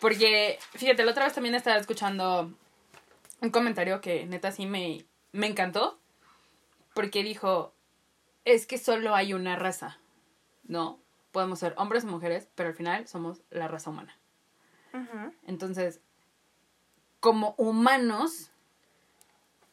[0.00, 2.52] Porque, fíjate, la otra vez también estaba escuchando
[3.40, 5.98] un comentario que neta sí me, me encantó.
[6.94, 7.72] Porque dijo,
[8.44, 9.98] es que solo hay una raza,
[10.64, 10.98] ¿no?
[11.32, 14.17] Podemos ser hombres o mujeres, pero al final somos la raza humana.
[15.46, 16.00] Entonces,
[17.20, 18.50] como humanos,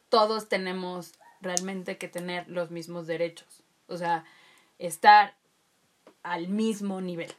[0.10, 3.64] todos tenemos realmente que tener los mismos derechos.
[3.88, 4.24] O sea,
[4.80, 5.36] estar
[6.24, 7.34] al mismo nivel.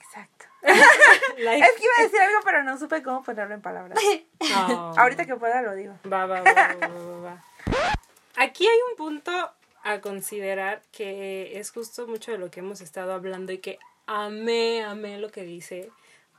[0.00, 0.46] Exacto.
[1.38, 3.98] Like- Es que iba a decir algo, pero no supe cómo ponerlo en palabras.
[4.98, 5.94] Ahorita que pueda lo digo.
[6.10, 7.44] Va, va, va, va, va, va, va.
[8.36, 13.12] Aquí hay un punto a considerar que es justo mucho de lo que hemos estado
[13.12, 15.90] hablando y que amé, amé lo que dice,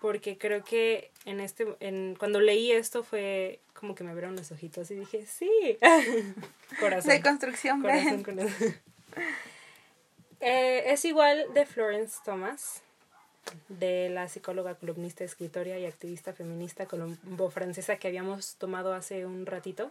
[0.02, 4.52] porque creo que en este, en, cuando leí esto fue como que me abrieron los
[4.52, 5.78] ojitos y dije, sí,
[6.80, 7.12] corazón.
[7.12, 8.76] De construcción, Corazón, corazón.
[10.46, 12.82] Eh, es igual de Florence Thomas,
[13.70, 19.90] de la psicóloga, columnista, escritora y activista feminista colombo-francesa que habíamos tomado hace un ratito.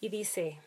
[0.00, 0.58] Y dice,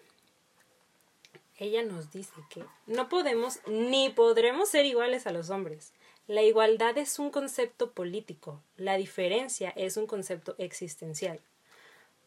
[1.57, 5.93] ella nos dice que no podemos ni podremos ser iguales a los hombres.
[6.27, 11.39] La igualdad es un concepto político, la diferencia es un concepto existencial.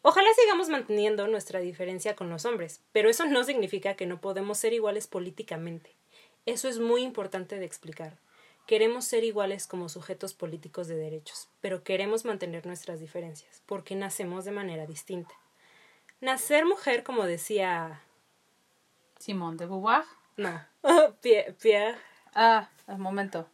[0.03, 4.57] Ojalá sigamos manteniendo nuestra diferencia con los hombres, pero eso no significa que no podemos
[4.57, 5.91] ser iguales políticamente.
[6.45, 8.17] Eso es muy importante de explicar.
[8.67, 14.45] Queremos ser iguales como sujetos políticos de derechos, pero queremos mantener nuestras diferencias, porque nacemos
[14.45, 15.33] de manera distinta.
[16.21, 18.01] Nacer mujer, como decía...
[19.19, 20.03] Simón de Beauvoir.
[20.37, 20.61] No,
[21.21, 21.53] Pierre...
[21.53, 21.97] Pierre
[22.39, 23.47] Ah, un momento.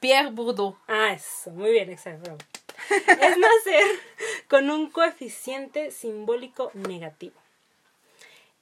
[0.00, 0.74] Pierre Bourdieu.
[0.88, 2.38] Ah, eso, muy bien, exacto.
[2.88, 3.84] es nacer
[4.48, 7.34] con un coeficiente simbólico negativo.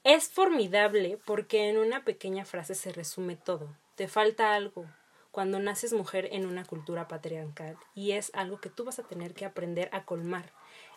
[0.03, 3.69] Es formidable porque en una pequeña frase se resume todo.
[3.95, 4.87] Te falta algo
[5.31, 9.35] cuando naces mujer en una cultura patriarcal y es algo que tú vas a tener
[9.35, 10.53] que aprender a colmar.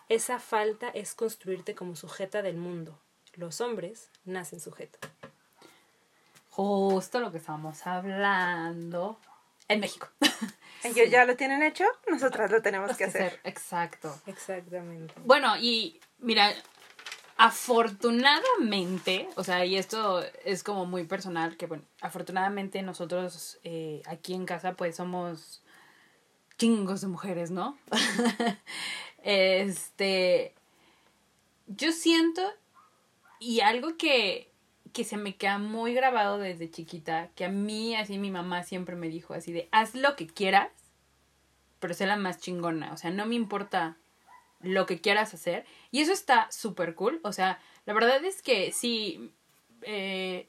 [0.08, 2.98] esa falta es construirte como sujeta del mundo.
[3.34, 5.00] Los hombres nacen sujetos.
[6.54, 9.18] Justo lo que estamos hablando
[9.66, 10.06] en México.
[10.84, 13.40] Ellos ya lo tienen hecho, nosotras lo tenemos que hacer.
[13.42, 14.16] Exacto.
[14.26, 15.12] Exactamente.
[15.24, 16.54] Bueno, y mira,
[17.38, 24.32] afortunadamente, o sea, y esto es como muy personal, que bueno, afortunadamente nosotros eh, aquí
[24.34, 25.60] en casa pues somos
[26.56, 27.76] chingos de mujeres, ¿no?
[29.24, 30.54] este,
[31.66, 32.42] yo siento,
[33.40, 34.53] y algo que,
[34.94, 38.96] que se me queda muy grabado desde chiquita, que a mí así mi mamá siempre
[38.96, 40.70] me dijo así de, haz lo que quieras,
[41.80, 43.98] pero sé la más chingona, o sea, no me importa
[44.64, 45.64] lo que quieras hacer.
[45.90, 47.20] Y eso está súper cool.
[47.22, 49.30] O sea, la verdad es que sí,
[49.82, 50.48] eh,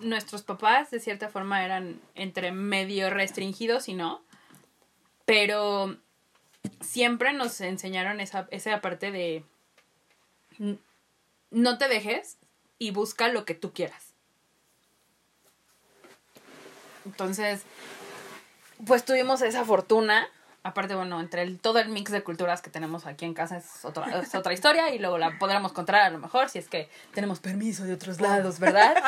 [0.00, 4.22] nuestros papás de cierta forma eran entre medio restringidos y no.
[5.24, 5.96] Pero
[6.80, 9.44] siempre nos enseñaron esa, esa parte de
[11.50, 12.38] no te dejes
[12.78, 14.12] y busca lo que tú quieras.
[17.04, 17.62] Entonces,
[18.86, 20.28] pues tuvimos esa fortuna.
[20.62, 23.84] Aparte, bueno, entre el, todo el mix de culturas que tenemos aquí en casa es
[23.84, 26.88] otra, es otra historia y luego la podremos contar a lo mejor si es que
[27.14, 28.96] tenemos permiso de otros lados, ¿verdad?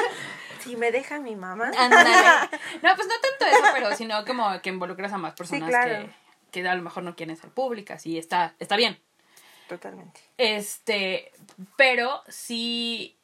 [0.60, 1.70] Si me deja mi mamá.
[1.78, 2.10] Ándale.
[2.82, 6.06] No, pues no tanto eso, pero sino como que involucras a más personas claro.
[6.50, 8.98] que, que a lo mejor no quieren ser públicas y está, está bien.
[9.70, 10.20] Totalmente.
[10.36, 11.30] Este,
[11.76, 13.16] pero sí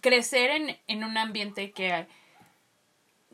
[0.00, 2.06] crecer en, en un ambiente que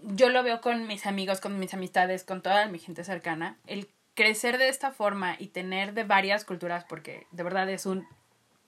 [0.02, 3.88] yo lo veo con mis amigos, con mis amistades, con toda mi gente cercana, el
[4.14, 8.08] crecer de esta forma y tener de varias culturas, porque de verdad es un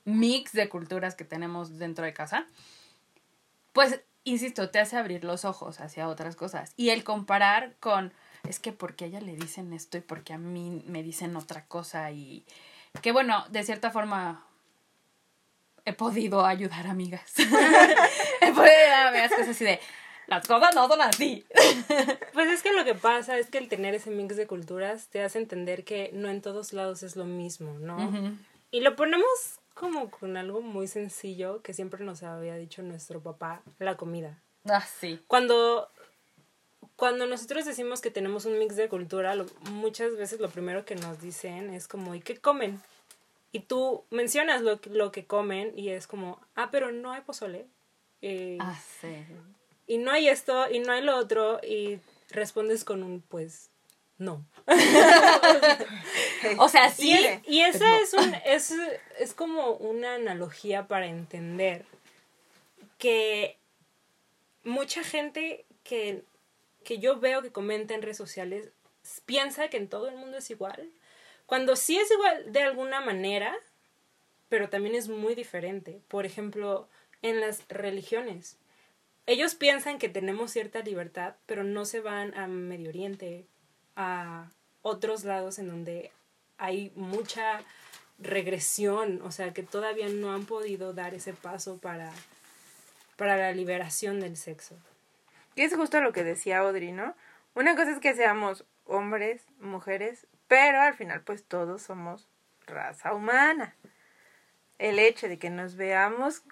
[0.05, 2.47] mix de culturas que tenemos dentro de casa,
[3.73, 6.75] pues, insisto, te hace abrir los ojos hacia otras cosas.
[6.77, 8.13] Y el comparar con,
[8.49, 11.65] es que porque a ella le dicen esto y porque a mí me dicen otra
[11.67, 12.45] cosa y
[13.03, 14.45] que bueno, de cierta forma
[15.85, 17.33] he podido ayudar a amigas.
[17.39, 19.81] he podido ayudar a amigas cosas así de,
[20.29, 21.45] las cosas no son así.
[22.35, 25.23] Pues es que lo que pasa es que el tener ese mix de culturas te
[25.23, 28.39] hace entender que no en todos lados es lo mismo, ¿no?
[28.71, 29.27] Y lo ponemos
[29.75, 34.39] como con algo muy sencillo que siempre nos había dicho nuestro papá, la comida.
[34.67, 35.21] Ah, sí.
[35.27, 35.91] Cuando,
[36.99, 40.97] cuando nosotros decimos que tenemos un mix de cultura, lo- muchas veces lo primero que
[40.97, 42.83] nos dicen es como, ¿y qué comen?
[43.53, 47.21] Y tú mencionas lo, que- lo que comen y es como, ah, pero no hay
[47.21, 47.67] pozole.
[48.21, 49.15] Eh, Ah, sí.
[49.87, 53.71] y no hay esto y no hay lo otro y respondes con un pues
[54.19, 54.45] no.
[56.59, 57.15] O sea, sí.
[57.47, 58.75] y esa es, un, es,
[59.21, 61.85] es como una analogía para entender
[62.99, 63.57] que
[64.65, 66.23] mucha gente que,
[66.89, 68.71] que yo veo que comenta en redes sociales
[69.27, 70.91] piensa que en todo el mundo es igual,
[71.45, 73.55] cuando sí es igual de alguna manera,
[74.49, 76.01] pero también es muy diferente.
[76.09, 76.89] Por ejemplo,
[77.21, 78.57] en las religiones.
[79.27, 83.45] Ellos piensan que tenemos cierta libertad, pero no se van a Medio Oriente,
[83.95, 86.11] a otros lados en donde
[86.57, 87.65] hay mucha
[88.19, 92.15] regresión, o sea, que todavía no han podido dar ese paso para,
[93.17, 94.75] para la liberación del sexo.
[95.59, 97.17] Que es justo lo que decía Audrey, ¿no?
[97.57, 102.29] Una cosa es que seamos hombres, mujeres, pero al final pues todos somos
[102.65, 103.75] raza humana.
[104.79, 106.45] El hecho de que nos veamos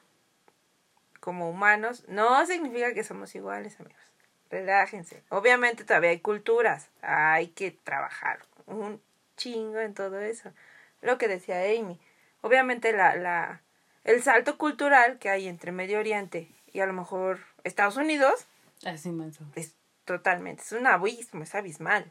[1.21, 4.03] como humanos no significa que somos iguales, amigos.
[4.51, 5.23] Relájense.
[5.29, 9.01] Obviamente todavía hay culturas, hay que trabajar un
[9.37, 10.53] chingo en todo eso.
[11.01, 12.01] Lo que decía Amy.
[12.41, 13.61] Obviamente la, la,
[14.03, 18.49] el salto cultural que hay entre Medio Oriente y a lo mejor Estados Unidos
[18.95, 19.45] Es inmenso.
[19.55, 22.11] es totalmente, es un abismo, es abismal.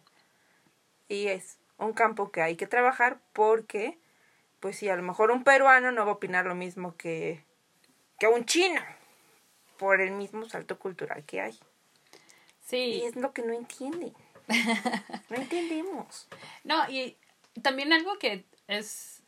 [1.07, 3.97] Y es un campo que hay que trabajar porque,
[4.59, 7.43] pues sí, a lo mejor un peruano no va a opinar lo mismo que,
[8.19, 8.81] que un chino,
[9.77, 11.59] por el mismo salto cultural que hay.
[12.65, 12.77] Sí.
[12.77, 14.13] Y es lo que no entienden.
[15.30, 16.28] No entendemos.
[16.63, 17.17] No, y
[17.61, 19.21] también algo que es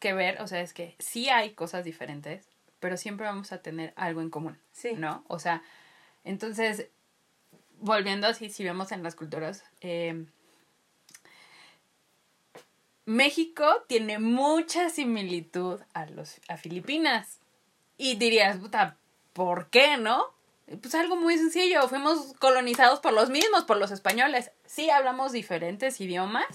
[0.00, 2.46] que ver, o sea, es que sí hay cosas diferentes,
[2.80, 4.92] pero siempre vamos a tener algo en común, Sí.
[4.94, 5.24] ¿no?
[5.28, 5.62] O sea,
[6.24, 6.88] entonces,
[7.80, 10.24] volviendo así, si vemos en las culturas, eh,
[13.06, 17.38] México tiene mucha similitud a los a Filipinas.
[17.96, 18.96] Y dirías, puta,
[19.34, 20.24] ¿por qué, no?
[20.80, 24.50] Pues algo muy sencillo, fuimos colonizados por los mismos, por los españoles.
[24.64, 26.46] Sí hablamos diferentes idiomas,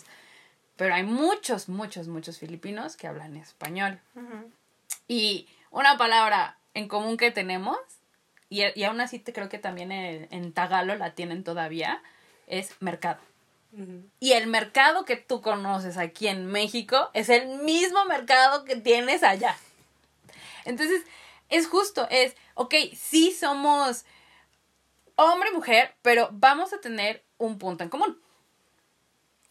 [0.75, 3.99] pero hay muchos, muchos, muchos filipinos que hablan español.
[5.07, 7.77] Y una palabra en común que tenemos,
[8.49, 12.01] y, y aún así te creo que también en, en Tagalo la tienen todavía,
[12.47, 13.19] es mercado.
[14.19, 19.21] Y el mercado que tú conoces aquí en México es el mismo mercado que tienes
[19.21, 19.55] allá.
[20.65, 21.03] Entonces,
[21.49, 24.05] es justo, es, ok, sí somos
[25.15, 28.19] hombre y mujer, pero vamos a tener un punto en común.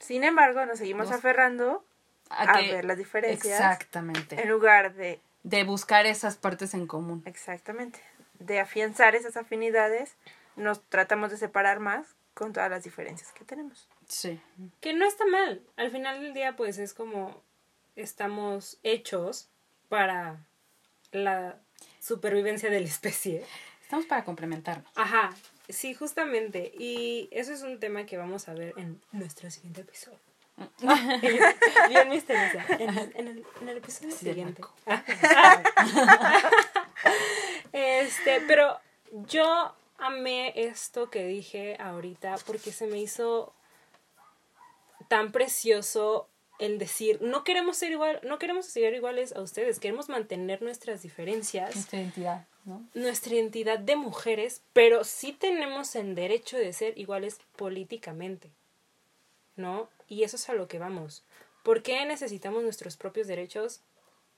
[0.00, 1.84] Sin embargo, nos seguimos Nos- aferrando
[2.30, 4.40] A a, que- ver las diferencias Exactamente.
[4.42, 7.22] en lugar de, De buscar esas partes en común.
[7.24, 8.00] exactamente,
[8.38, 10.16] de afianzar esas afinidades,
[10.56, 13.88] nos tratamos de separar más con todas las diferencias que tenemos.
[14.06, 14.40] Sí.
[14.80, 15.62] Que no está mal.
[15.76, 17.42] Al final del día, pues es como
[17.96, 19.48] estamos hechos
[19.88, 20.38] para
[21.10, 21.58] la
[22.00, 23.44] supervivencia de la especie.
[23.82, 24.90] Estamos para complementarnos.
[24.94, 25.30] Ajá,
[25.68, 26.72] sí, justamente.
[26.78, 30.18] Y eso es un tema que vamos a ver en nuestro siguiente episodio.
[31.88, 32.64] Bien misteriosa.
[32.78, 34.62] En el, en el, en el episodio Sí, siguiente.
[37.72, 38.78] Este, pero
[39.26, 43.52] yo amé esto que dije ahorita porque se me hizo
[45.08, 50.08] tan precioso el decir, no queremos ser igual, no queremos ser iguales a ustedes, queremos
[50.08, 52.84] mantener nuestras diferencias Nuestra identidad, ¿no?
[52.94, 58.50] nuestra identidad de mujeres, pero sí tenemos el derecho de ser iguales políticamente,
[59.56, 59.88] ¿no?
[60.08, 61.22] Y eso es a lo que vamos.
[61.62, 63.82] ¿Por qué necesitamos nuestros propios derechos?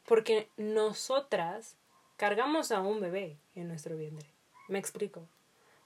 [0.05, 1.77] Porque nosotras
[2.21, 4.29] cargamos a un bebé en nuestro vientre.
[4.69, 5.27] Me explico.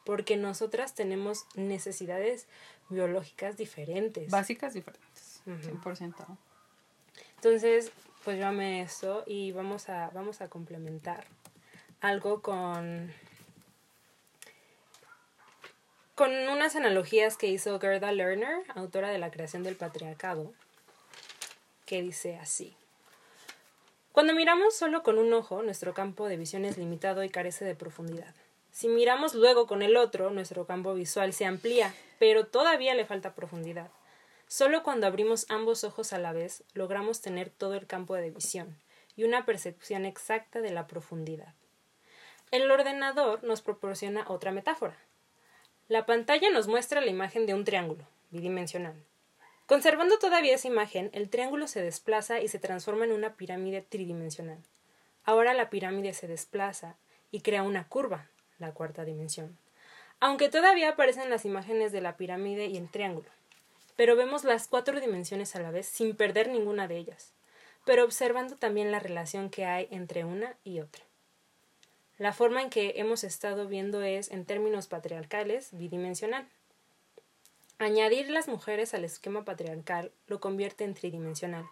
[0.05, 2.49] Porque nosotras tenemos necesidades
[2.89, 4.33] biológicas diferentes.
[4.33, 5.43] Básicas diferentes.
[5.47, 5.79] Ujú.
[5.79, 6.37] 100%.
[7.37, 7.93] Entonces,
[8.25, 11.25] pues yo amé eso y vamos a, vamos a complementar
[12.01, 13.13] algo con,
[16.17, 20.53] con unas analogías que hizo Gerda Lerner, autora de La creación del patriarcado,
[21.87, 22.77] que dice así.
[24.15, 27.75] Cuando miramos solo con un ojo, nuestro campo de visión es limitado y carece de
[27.75, 28.33] profundidad.
[28.71, 33.35] Si miramos luego con el otro, nuestro campo visual se amplía, pero todavía le falta
[33.35, 33.91] profundidad.
[34.47, 38.79] Solo cuando abrimos ambos ojos a la vez logramos tener todo el campo de visión
[39.17, 41.53] y una percepción exacta de la profundidad.
[42.53, 44.97] El ordenador nos proporciona otra metáfora.
[45.89, 48.95] La pantalla nos muestra la imagen de un triángulo bidimensional.
[49.67, 54.59] Conservando todavía esa imagen, el triángulo se desplaza y se transforma en una pirámide tridimensional.
[55.25, 56.97] Ahora la pirámide se desplaza
[57.31, 59.57] y crea una curva, la cuarta dimensión.
[60.21, 63.29] Aunque todavía aparecen las imágenes de la pirámide y el triángulo
[63.97, 67.33] pero vemos las cuatro dimensiones a la vez sin perder ninguna de ellas,
[67.85, 71.05] pero observando también la relación que hay entre una y otra.
[72.19, 76.47] La forma en que hemos estado viendo es, en términos patriarcales, bidimensional.
[77.79, 81.67] Añadir las mujeres al esquema patriarcal lo convierte en tridimensional.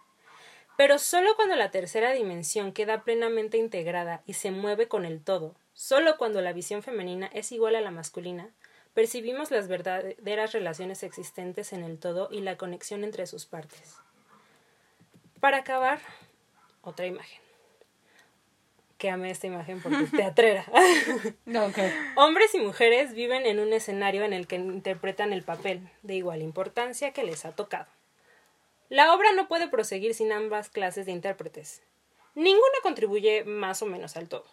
[0.75, 5.55] Pero solo cuando la tercera dimensión queda plenamente integrada y se mueve con el todo,
[5.73, 8.49] solo cuando la visión femenina es igual a la masculina,
[8.93, 13.95] percibimos las verdaderas relaciones existentes en el todo y la conexión entre sus partes.
[15.39, 15.99] Para acabar,
[16.81, 17.42] otra imagen.
[19.03, 20.63] Que amé esta imagen porque teatrera.
[21.45, 21.77] Ok.
[22.15, 26.41] Hombres y mujeres viven en un escenario en el que interpretan el papel de igual
[26.41, 27.87] importancia que les ha tocado.
[28.87, 31.81] La obra no puede proseguir sin ambas clases de intérpretes.
[32.33, 34.45] Ninguna contribuye más o menos al todo.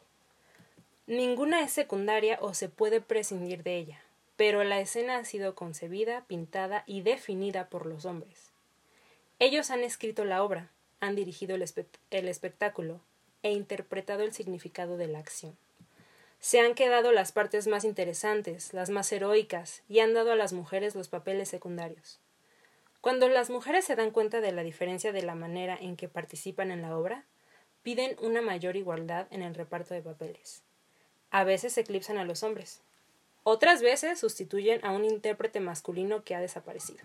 [1.07, 4.03] Ninguna es secundaria o se puede prescindir de ella,
[4.35, 8.51] pero la escena ha sido concebida, pintada y definida por los hombres.
[9.39, 13.01] Ellos han escrito la obra, han dirigido el, espect- el espectáculo
[13.43, 15.57] e interpretado el significado de la acción.
[16.41, 20.53] Se han quedado las partes más interesantes, las más heroicas, y han dado a las
[20.53, 22.19] mujeres los papeles secundarios.
[23.01, 26.71] Cuando las mujeres se dan cuenta de la diferencia de la manera en que participan
[26.71, 27.25] en la obra,
[27.83, 30.63] piden una mayor igualdad en el reparto de papeles.
[31.31, 32.81] A veces eclipsan a los hombres.
[33.43, 37.01] Otras veces sustituyen a un intérprete masculino que ha desaparecido.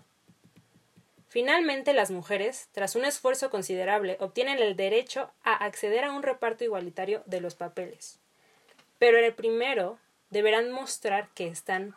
[1.28, 6.64] Finalmente, las mujeres, tras un esfuerzo considerable, obtienen el derecho a acceder a un reparto
[6.64, 8.18] igualitario de los papeles.
[8.98, 9.98] Pero en el primero
[10.30, 11.94] deberán mostrar que están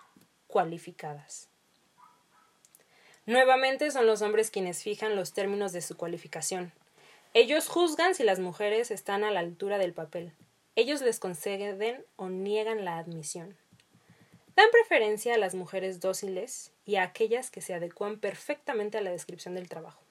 [0.48, 1.48] cualificadas.
[3.26, 6.72] Nuevamente son los hombres quienes fijan los términos de su cualificación.
[7.36, 10.34] Ellos juzgan si las mujeres están a la altura del papel.
[10.76, 13.56] Ellos les conceden o niegan la admisión.
[14.60, 19.10] Dan preferencia a las mujeres dóciles y a aquellas que se adecuan perfectamente a la
[19.10, 20.02] descripción del trabajo.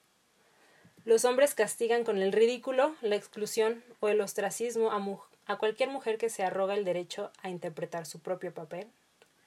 [1.04, 6.16] Los hombres castigan con el ridículo, la exclusión o el ostracismo a, a cualquier mujer
[6.16, 8.86] que se arroga el derecho a interpretar su propio papel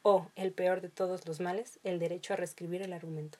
[0.03, 3.39] o, el peor de todos los males, el derecho a reescribir el argumento.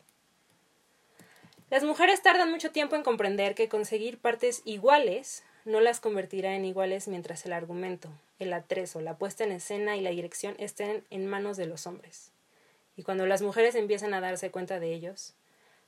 [1.69, 6.65] Las mujeres tardan mucho tiempo en comprender que conseguir partes iguales no las convertirá en
[6.65, 8.09] iguales mientras el argumento,
[8.39, 12.31] el atrezo, la puesta en escena y la dirección estén en manos de los hombres.
[12.97, 15.33] Y cuando las mujeres empiezan a darse cuenta de ellos,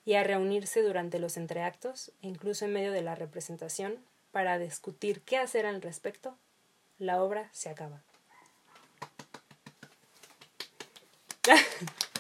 [0.06, 3.98] y a reunirse durante los entreactos e incluso en medio de la representación
[4.32, 6.36] para discutir qué hacer al respecto,
[6.98, 8.02] la obra se acaba.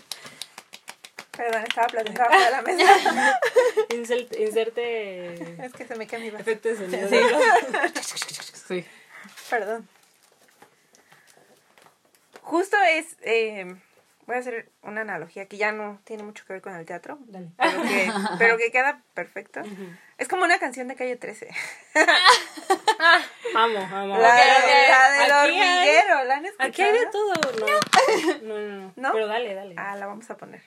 [1.36, 3.39] Perdón, estaba platicando abajo de la mesa.
[4.39, 5.34] Inserte
[5.65, 6.41] es que se me queda mi vaso.
[6.43, 7.09] efecto de sonido.
[8.67, 8.86] Sí.
[9.49, 9.88] Perdón.
[12.41, 13.17] Justo es.
[13.21, 13.75] eh,
[14.25, 17.17] voy a hacer una analogía que ya no tiene mucho que ver con el teatro,
[17.27, 17.49] Dale.
[17.57, 19.61] pero que, pero que queda perfecto.
[20.17, 21.49] Es como una canción de calle 13.
[23.55, 24.17] Amo, amo.
[24.17, 24.89] La, Ok, de- ok.
[24.89, 26.69] la del Aquí hay- hormiguero, ¿la han escuchado?
[26.69, 27.34] Aquí hay de todo.
[28.43, 28.77] No, no, no.
[28.77, 28.93] no.
[28.95, 29.11] ¿No?
[29.13, 29.75] Pero dale, dale.
[29.77, 30.61] Ah, la vamos a poner.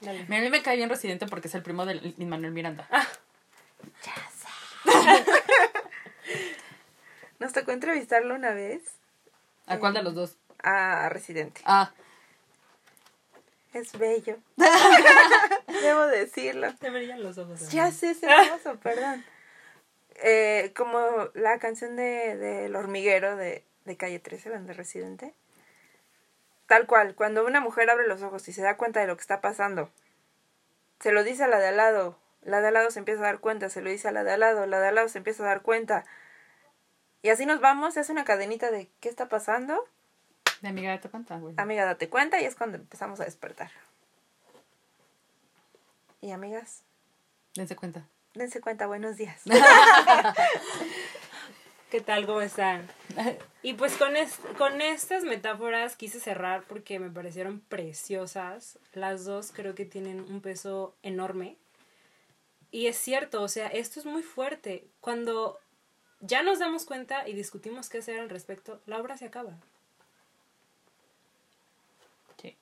[0.00, 0.24] Dale.
[0.28, 2.88] Mira, a mí me cae bien Residente porque es el primo de Manuel Miranda.
[7.38, 8.82] Nos tocó entrevistarlo una vez
[9.66, 10.36] ¿A cuál de los dos?
[10.62, 11.60] a Residente.
[11.64, 11.92] Ah,
[13.72, 14.38] Es bello.
[15.82, 16.74] Debo decirlo.
[16.76, 17.70] Te brillan los ojos.
[17.70, 19.24] Ya sé, es hermoso, perdón.
[20.16, 20.98] Eh, como
[21.34, 25.32] la canción de, de El hormiguero de, de Calle 13, donde Residente.
[26.68, 29.22] Tal cual, cuando una mujer abre los ojos y se da cuenta de lo que
[29.22, 29.90] está pasando,
[31.00, 33.24] se lo dice a la de al lado, la de al lado se empieza a
[33.24, 35.16] dar cuenta, se lo dice a la de al lado, la de al lado se
[35.16, 36.04] empieza a dar cuenta.
[37.22, 39.82] Y así nos vamos, se hace una cadenita de ¿qué está pasando?
[40.60, 41.54] de amiga de te cuenta, güey.
[41.56, 43.70] Amiga, date cuenta y es cuando empezamos a despertar.
[46.20, 46.82] Y amigas,
[47.54, 48.02] Dense cuenta.
[48.34, 49.40] dense cuenta, buenos días.
[51.90, 52.26] ¿Qué tal?
[52.26, 52.86] ¿Cómo están?
[53.62, 58.78] Y pues con, es- con estas metáforas quise cerrar porque me parecieron preciosas.
[58.94, 61.56] Las dos creo que tienen un peso enorme.
[62.70, 64.86] Y es cierto, o sea, esto es muy fuerte.
[65.00, 65.58] Cuando
[66.20, 69.54] ya nos damos cuenta y discutimos qué hacer al respecto, la obra se acaba.
[72.40, 72.56] Sí.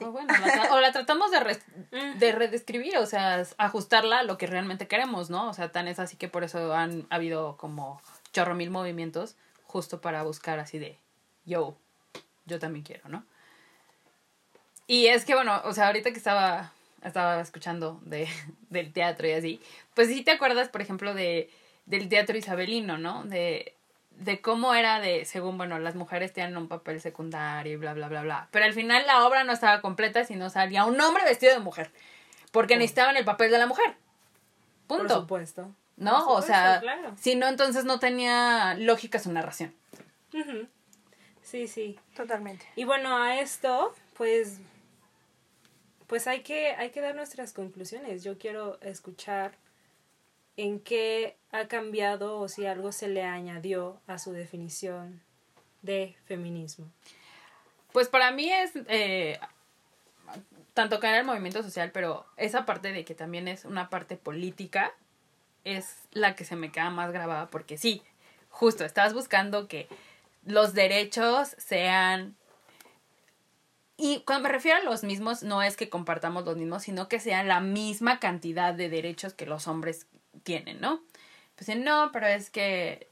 [0.00, 1.64] O bueno, la o la tratamos de, res-
[2.18, 5.48] de redescribir, o sea, ajustarla a lo que realmente queremos, ¿no?
[5.48, 8.00] O sea, tan es así que por eso han habido como
[8.32, 9.36] chorro mil movimientos
[9.66, 10.98] justo para buscar así de,
[11.46, 11.76] yo,
[12.46, 13.24] yo también quiero, ¿no?
[14.86, 16.72] Y es que, bueno, o sea, ahorita que estaba,
[17.02, 18.28] estaba escuchando de,
[18.70, 19.60] del teatro y así,
[19.94, 21.50] pues sí te acuerdas, por ejemplo, de,
[21.86, 23.24] del teatro isabelino, ¿no?
[23.24, 23.74] De,
[24.18, 28.08] de cómo era de, según, bueno, las mujeres tenían un papel secundario y bla, bla,
[28.08, 28.48] bla, bla.
[28.50, 31.60] Pero al final la obra no estaba completa si no salía un hombre vestido de
[31.60, 31.90] mujer.
[32.52, 33.96] Porque necesitaban el papel de la mujer.
[34.86, 35.20] Por Punto.
[35.20, 35.74] supuesto.
[35.96, 36.24] ¿No?
[36.26, 37.14] Por o sea, claro.
[37.20, 39.74] si no, entonces no tenía lógica su narración.
[41.42, 41.98] Sí, sí.
[42.16, 42.66] Totalmente.
[42.76, 44.60] Y bueno, a esto, pues,
[46.06, 48.24] pues hay que, hay que dar nuestras conclusiones.
[48.24, 49.52] Yo quiero escuchar
[50.56, 55.22] en qué ha cambiado o si algo se le añadió a su definición
[55.82, 56.90] de feminismo.
[57.92, 59.38] Pues para mí es eh,
[60.72, 64.92] tanto caer el movimiento social, pero esa parte de que también es una parte política
[65.62, 68.02] es la que se me queda más grabada porque sí,
[68.48, 69.86] justo estás buscando que
[70.44, 72.34] los derechos sean
[73.96, 77.20] y cuando me refiero a los mismos no es que compartamos los mismos, sino que
[77.20, 80.08] sean la misma cantidad de derechos que los hombres
[80.42, 81.00] tienen, ¿no?
[81.56, 83.08] Pues no, pero es que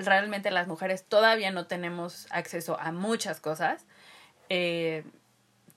[0.00, 3.84] realmente las mujeres todavía no tenemos acceso a muchas cosas.
[4.48, 5.04] Eh,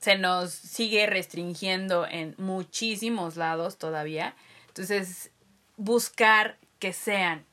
[0.00, 4.34] se nos sigue restringiendo en muchísimos lados todavía.
[4.68, 5.30] Entonces,
[5.76, 7.44] buscar que sean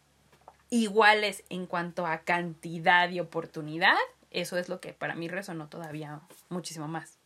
[0.69, 3.95] iguales en cuanto a cantidad y oportunidad,
[4.31, 6.19] eso es lo que para mí resonó todavía
[6.49, 7.17] muchísimo más.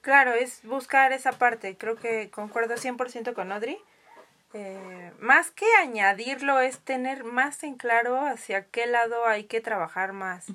[0.00, 1.76] Claro, es buscar esa parte.
[1.76, 3.78] Creo que concuerdo 100% con Audrey.
[4.54, 10.12] Eh, más que añadirlo es tener más en claro hacia qué lado hay que trabajar
[10.12, 10.46] más,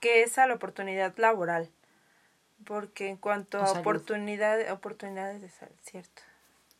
[0.00, 1.70] que es a la oportunidad laboral.
[2.64, 6.22] Porque en cuanto a oportunidades, oportunidades de salud, cierto,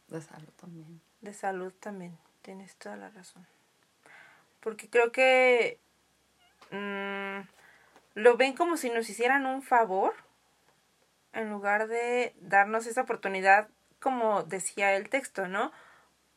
[0.08, 1.00] De salud también.
[1.20, 3.46] de salud también, tienes toda la razón.
[4.60, 5.78] Porque creo que
[6.72, 7.40] mm,
[8.14, 10.12] lo ven como si nos hicieran un favor
[11.32, 13.68] en lugar de darnos esa oportunidad,
[14.00, 15.70] como decía el texto, ¿no?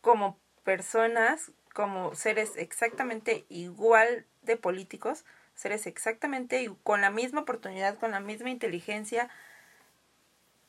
[0.01, 5.23] Como personas, como seres exactamente igual de políticos,
[5.55, 9.29] seres exactamente con la misma oportunidad, con la misma inteligencia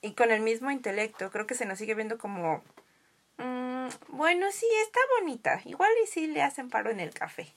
[0.00, 1.30] y con el mismo intelecto.
[1.30, 2.62] Creo que se nos sigue viendo como,
[3.38, 7.48] mm, bueno, sí, está bonita, igual y sí le hacen paro en el café.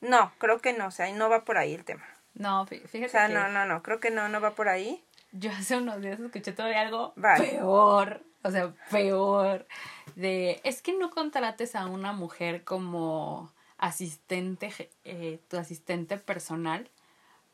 [0.00, 2.06] No, creo que no, o sea, no va por ahí el tema.
[2.34, 4.68] No, fí- fíjate O sea, que no, no, no, creo que no, no va por
[4.68, 5.02] ahí.
[5.32, 7.48] yo hace unos días escuché todavía algo Vale.
[7.48, 9.66] peor, o sea, peor,
[10.14, 14.72] de, es que no contrates a una mujer como asistente,
[15.04, 16.88] eh, tu asistente personal,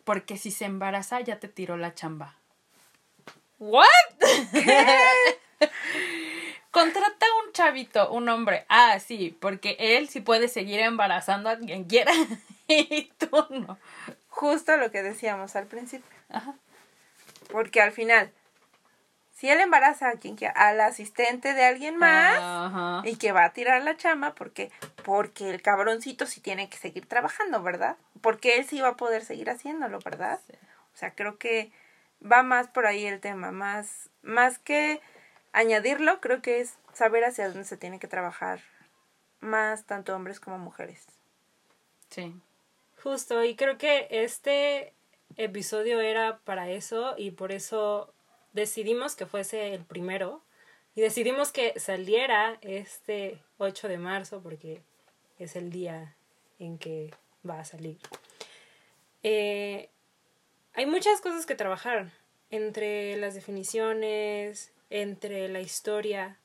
[0.05, 2.37] porque si se embaraza ya te tiró la chamba.
[3.59, 3.85] ¿What?
[6.71, 8.67] Contrata un chavito, un hombre.
[8.69, 12.13] Ah, sí, porque él sí puede seguir embarazando a quien quiera
[12.69, 13.79] y tú no.
[14.29, 16.11] Justo lo que decíamos al principio.
[16.29, 16.55] Ajá.
[17.51, 18.33] Porque al final,
[19.45, 23.03] si él embaraza a quien quiera, al asistente de alguien más Ajá.
[23.05, 24.73] y que va a tirar la chama porque
[25.05, 27.99] porque el cabroncito sí tiene que seguir trabajando, ¿verdad?
[28.23, 30.41] Porque él sí va a poder seguir haciéndolo, ¿verdad?
[30.47, 30.57] Sí.
[30.95, 31.71] O sea, creo que
[32.23, 35.03] va más por ahí el tema, más más que
[35.53, 38.61] añadirlo, creo que es saber hacia dónde se tiene que trabajar
[39.41, 41.05] más tanto hombres como mujeres.
[42.09, 42.35] Sí.
[43.03, 44.95] Justo, y creo que este
[45.37, 48.15] episodio era para eso y por eso
[48.55, 50.43] decidimos que fuese el primero
[50.95, 54.81] y decidimos que saliera este 8 de marzo porque
[55.39, 56.17] es el día
[56.59, 57.13] en que
[57.49, 57.99] va a salir.
[59.23, 59.91] Eh,
[60.73, 62.11] hay muchas cosas que trabajar
[62.51, 66.39] entre las definiciones, entre la historia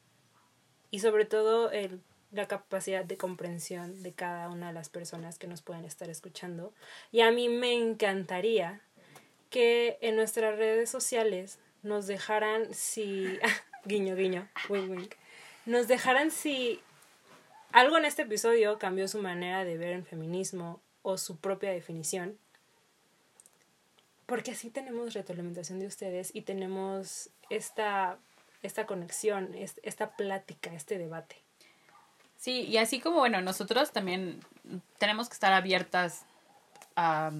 [0.89, 2.01] y sobre todo el,
[2.31, 6.73] la capacidad de comprensión de cada una de las personas que nos pueden estar escuchando.
[7.11, 8.81] Y a mí me encantaría
[9.51, 13.39] que en nuestras redes sociales nos dejaran si...
[13.85, 15.15] guiño, guiño, wink, wink.
[15.65, 16.79] Nos dejaran si
[17.71, 22.37] algo en este episodio cambió su manera de ver el feminismo o su propia definición.
[24.25, 28.17] Porque así tenemos retroalimentación de ustedes y tenemos esta,
[28.61, 31.35] esta conexión, es- esta plática, este debate.
[32.37, 34.39] Sí, y así como, bueno, nosotros también
[34.97, 36.25] tenemos que estar abiertas
[36.95, 37.31] a,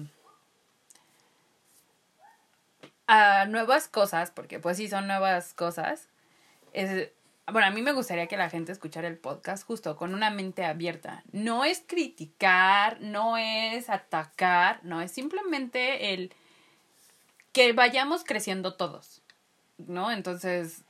[3.12, 6.08] a nuevas cosas, porque pues sí son nuevas cosas.
[6.72, 7.10] Es,
[7.50, 10.64] bueno, a mí me gustaría que la gente escuchara el podcast justo con una mente
[10.64, 11.24] abierta.
[11.32, 16.32] No es criticar, no es atacar, no, es simplemente el
[17.50, 19.22] que vayamos creciendo todos,
[19.76, 20.12] ¿no?
[20.12, 20.84] Entonces,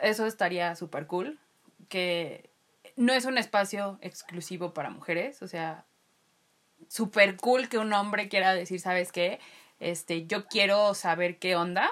[0.00, 1.40] eso estaría súper cool,
[1.88, 2.50] que
[2.94, 5.84] no es un espacio exclusivo para mujeres, o sea,
[6.86, 9.40] súper cool que un hombre quiera decir, ¿sabes qué?
[9.80, 11.90] Este, yo quiero saber qué onda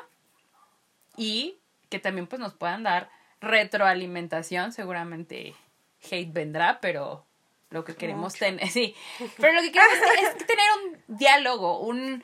[1.17, 1.59] y
[1.89, 3.11] que también pues nos puedan dar
[3.41, 5.55] retroalimentación, seguramente
[6.11, 7.27] hate vendrá, pero
[7.71, 8.95] lo que queremos tener, sí,
[9.39, 12.23] pero lo que queremos es tener un diálogo, un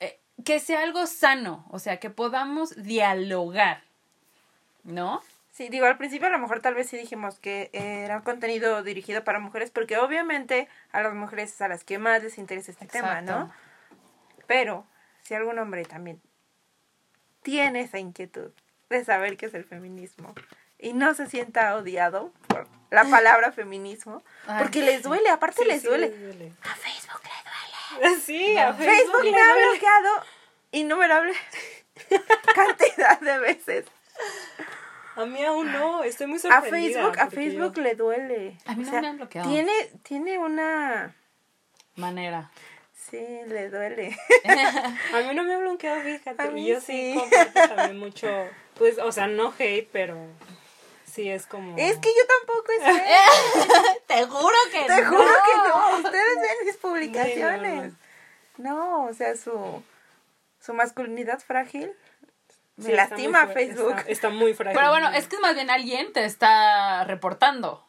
[0.00, 3.82] eh, que sea algo sano, o sea, que podamos dialogar,
[4.84, 5.22] ¿no?
[5.52, 8.82] Sí, digo, al principio a lo mejor tal vez sí dijimos que era un contenido
[8.82, 12.72] dirigido para mujeres, porque obviamente a las mujeres es a las que más les interesa
[12.72, 13.52] este tema, ¿no?
[14.46, 14.86] Pero
[15.22, 16.20] si algún hombre también
[17.42, 18.50] tiene esa inquietud
[18.90, 20.34] de saber qué es el feminismo
[20.78, 25.68] y no se sienta odiado por la palabra feminismo, Ay, porque les duele, aparte Sí,
[25.68, 26.08] les sí, duele.
[26.08, 26.52] les duele.
[26.62, 28.20] A Facebook le duele.
[28.24, 30.08] Sí, a Facebook le me ha bloqueado
[30.72, 31.32] innumerable
[32.54, 33.86] cantidad de veces.
[35.16, 37.00] A mí aún no, estoy muy A sorprendida.
[37.02, 38.58] Facebook, a Facebook yo- le duele.
[38.66, 39.48] A mí O no sea, me han bloqueado.
[39.48, 39.72] Tiene,
[40.02, 41.14] tiene una...
[41.94, 42.50] Manera.
[43.18, 44.16] Sí, le duele.
[45.14, 46.42] A mí no me ha bloqueado, fíjate.
[46.42, 47.14] A y mí yo sí.
[47.14, 48.28] sí comparto también mucho,
[48.78, 50.16] pues, o sea, no hate, pero
[51.10, 51.76] sí es como...
[51.78, 53.04] Es que yo tampoco sé.
[54.06, 55.08] Te juro que Te no.
[55.10, 55.96] juro que no.
[55.98, 57.92] Ustedes ven mis publicaciones.
[58.58, 59.82] no, No, o sea, su,
[60.60, 61.92] su masculinidad frágil
[62.76, 63.96] me Sí, está lastima muy Facebook.
[63.98, 64.76] Está, está muy frágil.
[64.76, 67.84] Pero bueno, es que más bien alguien te está reportando.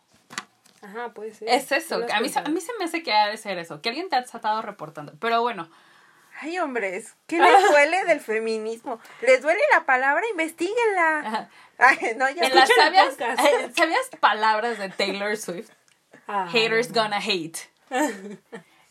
[0.85, 1.49] Ajá, puede ser.
[1.49, 1.95] Es eso.
[1.95, 3.57] ¿No lo has A mí, se- a mí se me hace que ha de ser
[3.57, 3.81] eso.
[3.81, 5.13] Que alguien te ha estado reportando.
[5.19, 5.69] Pero bueno,
[6.41, 8.99] Ay, hombres, ¿qué les duele del feminismo?
[9.21, 10.21] ¿Les duele la palabra?
[10.31, 11.19] Investíguenla.
[11.19, 11.49] Ajá.
[11.77, 13.39] Ay, no, ya en las sabias, podcast.
[13.39, 15.69] eh, sabias palabras de Taylor Swift,
[16.27, 17.57] Ah, haters gonna hate.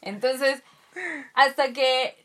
[0.01, 0.63] Entonces,
[1.35, 2.17] hasta que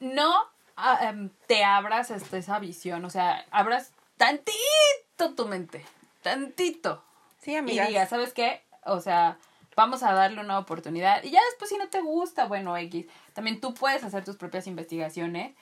[0.00, 0.32] no
[0.76, 5.84] ah, em, te abras hasta esa visión, o sea, abras tantito tu mente,
[6.22, 7.04] tantito.
[7.40, 7.88] Sí, Y amigas.
[7.88, 8.63] digas, ¿sabes qué?
[8.86, 9.38] O sea,
[9.76, 11.22] vamos a darle una oportunidad.
[11.24, 13.06] Y ya después, si no te gusta, bueno, X.
[13.32, 15.54] También tú puedes hacer tus propias investigaciones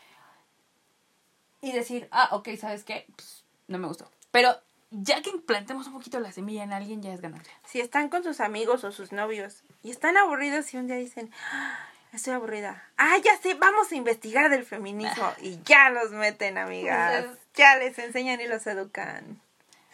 [1.60, 3.06] y decir, ah, ok, ¿sabes qué?
[3.16, 4.10] Pues, no me gustó.
[4.30, 4.56] Pero
[4.90, 7.52] ya que implantemos un poquito la semilla en alguien, ya es ganancia.
[7.64, 11.30] Si están con sus amigos o sus novios y están aburridos y un día dicen,
[11.52, 11.78] "Ah,
[12.12, 12.82] estoy aburrida.
[12.98, 15.24] Ah, ya sé, vamos a investigar del feminismo.
[15.40, 17.14] Y ya los meten, amigas.
[17.24, 19.40] Entonces- Ya les enseñan y los educan.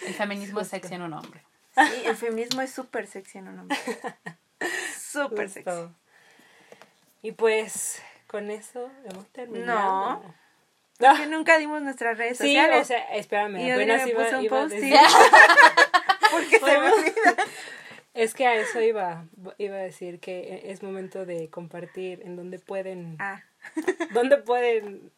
[0.01, 1.43] El feminismo es sexy en un hombre.
[1.87, 3.77] Sí, el feminismo es súper sexy en un hombre.
[4.99, 5.71] Súper sexy.
[7.23, 10.23] Y pues, con eso hemos terminado.
[11.01, 11.17] No.
[11.17, 12.83] Que nunca dimos nuestras redes Sí, sociales.
[12.83, 14.83] o sea, espérame, Y apenas Adri me iba, puso un iba a post-it.
[14.83, 14.99] decir-
[16.31, 17.37] porque se me olvida.
[18.15, 19.27] Es que a eso iba,
[19.59, 23.45] iba a decir que es momento de compartir en donde pueden, Ah,
[24.13, 25.13] donde pueden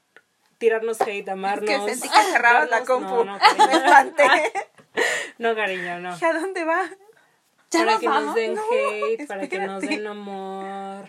[0.61, 1.68] tirarnos hate, Es amarnos.
[1.68, 3.24] que sentí que cerrabas la compu.
[3.24, 3.76] No, no, Me cariño.
[3.84, 4.52] espanté.
[5.38, 6.11] No, cariño, no.
[6.11, 6.82] ¿A dónde va?
[7.70, 8.34] ¿Ya para nos que nos vamos?
[8.34, 9.86] den No, hate, para que nos espérate.
[9.86, 11.04] den amor.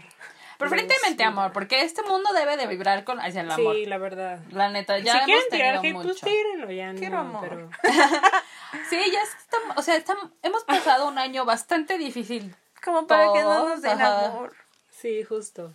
[0.60, 3.76] Preferentemente amor, porque este mundo debe de vibrar con hacia el amor.
[3.76, 4.40] Sí, la verdad.
[4.52, 6.08] La neta, ya si hemos quieren tirar hate, mucho.
[6.10, 6.94] pues tírenlo ya.
[6.94, 7.50] Quiero no, amor.
[7.50, 7.70] Pero...
[8.90, 12.56] Sí, ya estamos, o sea, estamos, hemos pasado un año bastante difícil.
[12.86, 14.26] Como para que no Todos, nos den ajá.
[14.28, 14.54] amor.
[14.92, 15.74] Sí, justo.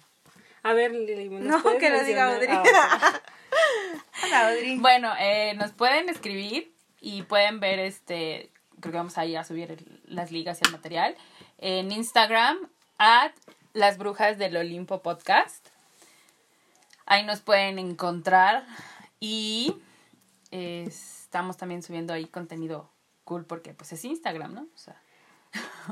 [0.63, 2.33] A ver, Lili, ¿nos No, que lo diga?
[2.33, 2.49] Audrey.
[2.51, 3.21] Ah,
[4.25, 4.79] Hola, Audrey.
[4.79, 8.51] Bueno, eh, nos pueden escribir y pueden ver este,
[8.81, 11.17] creo que vamos a ir a subir el- las ligas y el material
[11.59, 12.59] en Instagram
[12.99, 13.33] at
[13.73, 15.67] las brujas del Olimpo podcast.
[17.05, 18.67] Ahí nos pueden encontrar
[19.21, 19.77] y
[20.51, 22.91] eh, estamos también subiendo ahí contenido
[23.25, 24.63] cool porque pues es Instagram, ¿no?
[24.63, 25.01] O sea,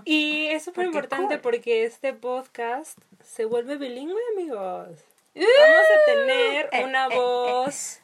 [0.05, 1.41] Y es súper importante cool.
[1.41, 4.99] porque este podcast se vuelve bilingüe, amigos.
[5.35, 8.01] Vamos a tener Eh, una eh, eh, voz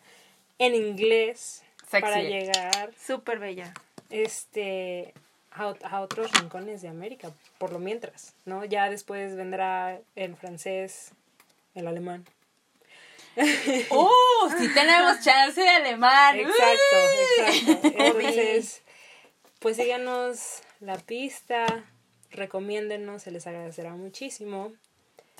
[0.59, 2.01] en inglés Sexy.
[2.01, 3.72] para llegar Súper bella.
[4.11, 5.14] este
[5.53, 8.64] a, a otros rincones de América, por lo mientras, ¿no?
[8.64, 11.12] Ya después vendrá el francés,
[11.74, 12.24] el alemán.
[13.37, 14.09] ¡Uh!
[14.59, 16.39] Sí tenemos chance de alemán.
[16.39, 16.97] Exacto,
[17.39, 17.89] exacto.
[17.99, 18.83] Entonces,
[19.61, 21.66] pues síganos la pista,
[22.31, 24.72] recomiéndennos, se les agradecerá muchísimo.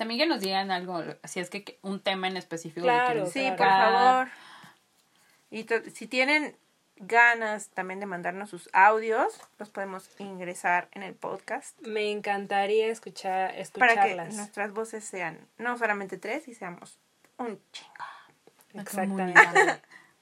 [0.01, 2.81] También que nos digan algo, si es que un tema en específico.
[2.81, 4.29] Claro, Sí, por favor.
[5.51, 6.57] Y si tienen
[6.95, 13.49] ganas también de mandarnos sus audios, los podemos ingresar en el podcast Me encantaría escuchar,
[13.49, 14.33] para que escucharlas.
[14.33, 16.97] nuestras voces sean no solamente tres y seamos
[17.37, 17.93] un chingo.
[18.73, 19.39] Exactamente.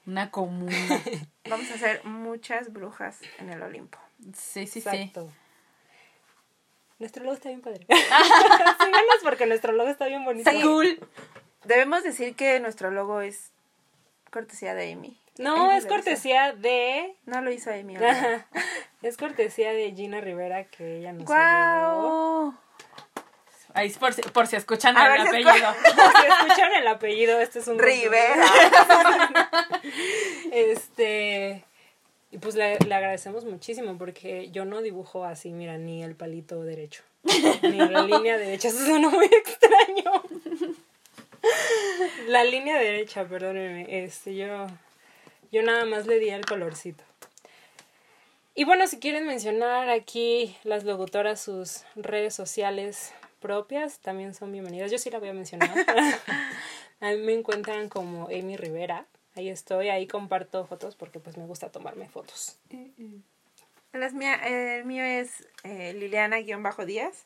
[0.05, 0.75] Una comuna.
[1.49, 3.97] Vamos a hacer muchas brujas en el Olimpo.
[4.35, 5.13] Sí, sí, sí.
[6.99, 7.85] Nuestro logo está bien padre.
[7.89, 10.51] Síganos porque nuestro logo está bien bonito.
[10.51, 10.61] Sí.
[10.61, 10.99] Cool.
[11.63, 13.51] Debemos decir que nuestro logo es
[14.31, 15.19] cortesía de Amy.
[15.37, 15.93] No, Amy es hizo.
[15.93, 17.15] cortesía de...
[17.25, 17.95] No lo hizo Amy.
[19.01, 22.51] es cortesía de Gina Rivera que ella nos ayudó.
[22.51, 22.53] ¡Guau!
[23.73, 25.73] Ahí es por si, por si escuchan A el ver si apellido.
[25.83, 28.45] Si escuchan el apellido, este es un Rivera.
[30.51, 31.63] Este,
[32.31, 36.63] y pues le, le agradecemos muchísimo porque yo no dibujo así, mira, ni el palito
[36.63, 37.03] derecho,
[37.63, 40.23] ni la línea derecha, eso suena muy extraño.
[42.27, 44.67] La línea derecha, perdónenme, este, yo,
[45.51, 47.03] yo nada más le di el colorcito.
[48.55, 54.91] Y bueno, si quieren mencionar aquí las locutoras sus redes sociales propias, también son bienvenidas.
[54.91, 55.71] Yo sí la voy a mencionar.
[56.99, 59.05] a mí me encuentran como Amy Rivera.
[59.39, 62.59] Ahí estoy, ahí comparto fotos porque pues me gusta tomarme fotos.
[63.93, 67.25] Las mía- el mío es eh, Liliana-Díaz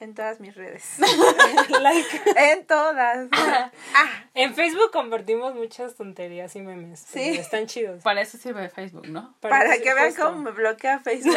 [0.00, 0.96] en todas mis redes.
[1.68, 2.08] Like.
[2.34, 3.28] en todas.
[3.94, 7.00] ah, En Facebook compartimos muchas tonterías y memes.
[7.00, 7.36] Sí.
[7.36, 8.02] Están chidos.
[8.02, 9.34] Para eso sirve Facebook, ¿no?
[9.40, 10.22] para eso- que vean justo.
[10.24, 11.36] cómo me bloquea Facebook.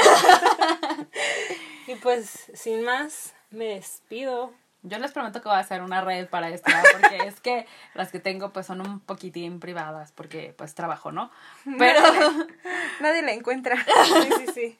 [1.87, 4.53] Y pues, sin más, me despido.
[4.83, 6.81] Yo les prometo que voy a hacer una red para esto, ¿no?
[6.99, 11.29] porque es que las que tengo pues son un poquitín privadas, porque pues trabajo, ¿no?
[11.77, 11.99] Pero,
[12.99, 13.75] Nadie la encuentra.
[14.05, 14.79] Sí, sí, sí.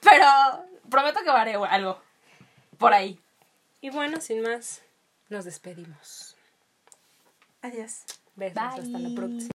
[0.00, 0.26] pero
[0.88, 2.00] prometo que haré algo
[2.78, 3.20] por ahí.
[3.80, 4.82] Y bueno, sin más,
[5.28, 6.36] nos despedimos.
[7.62, 8.04] Adiós.
[8.36, 9.14] Besos, hasta la Bye.
[9.14, 9.48] próxima.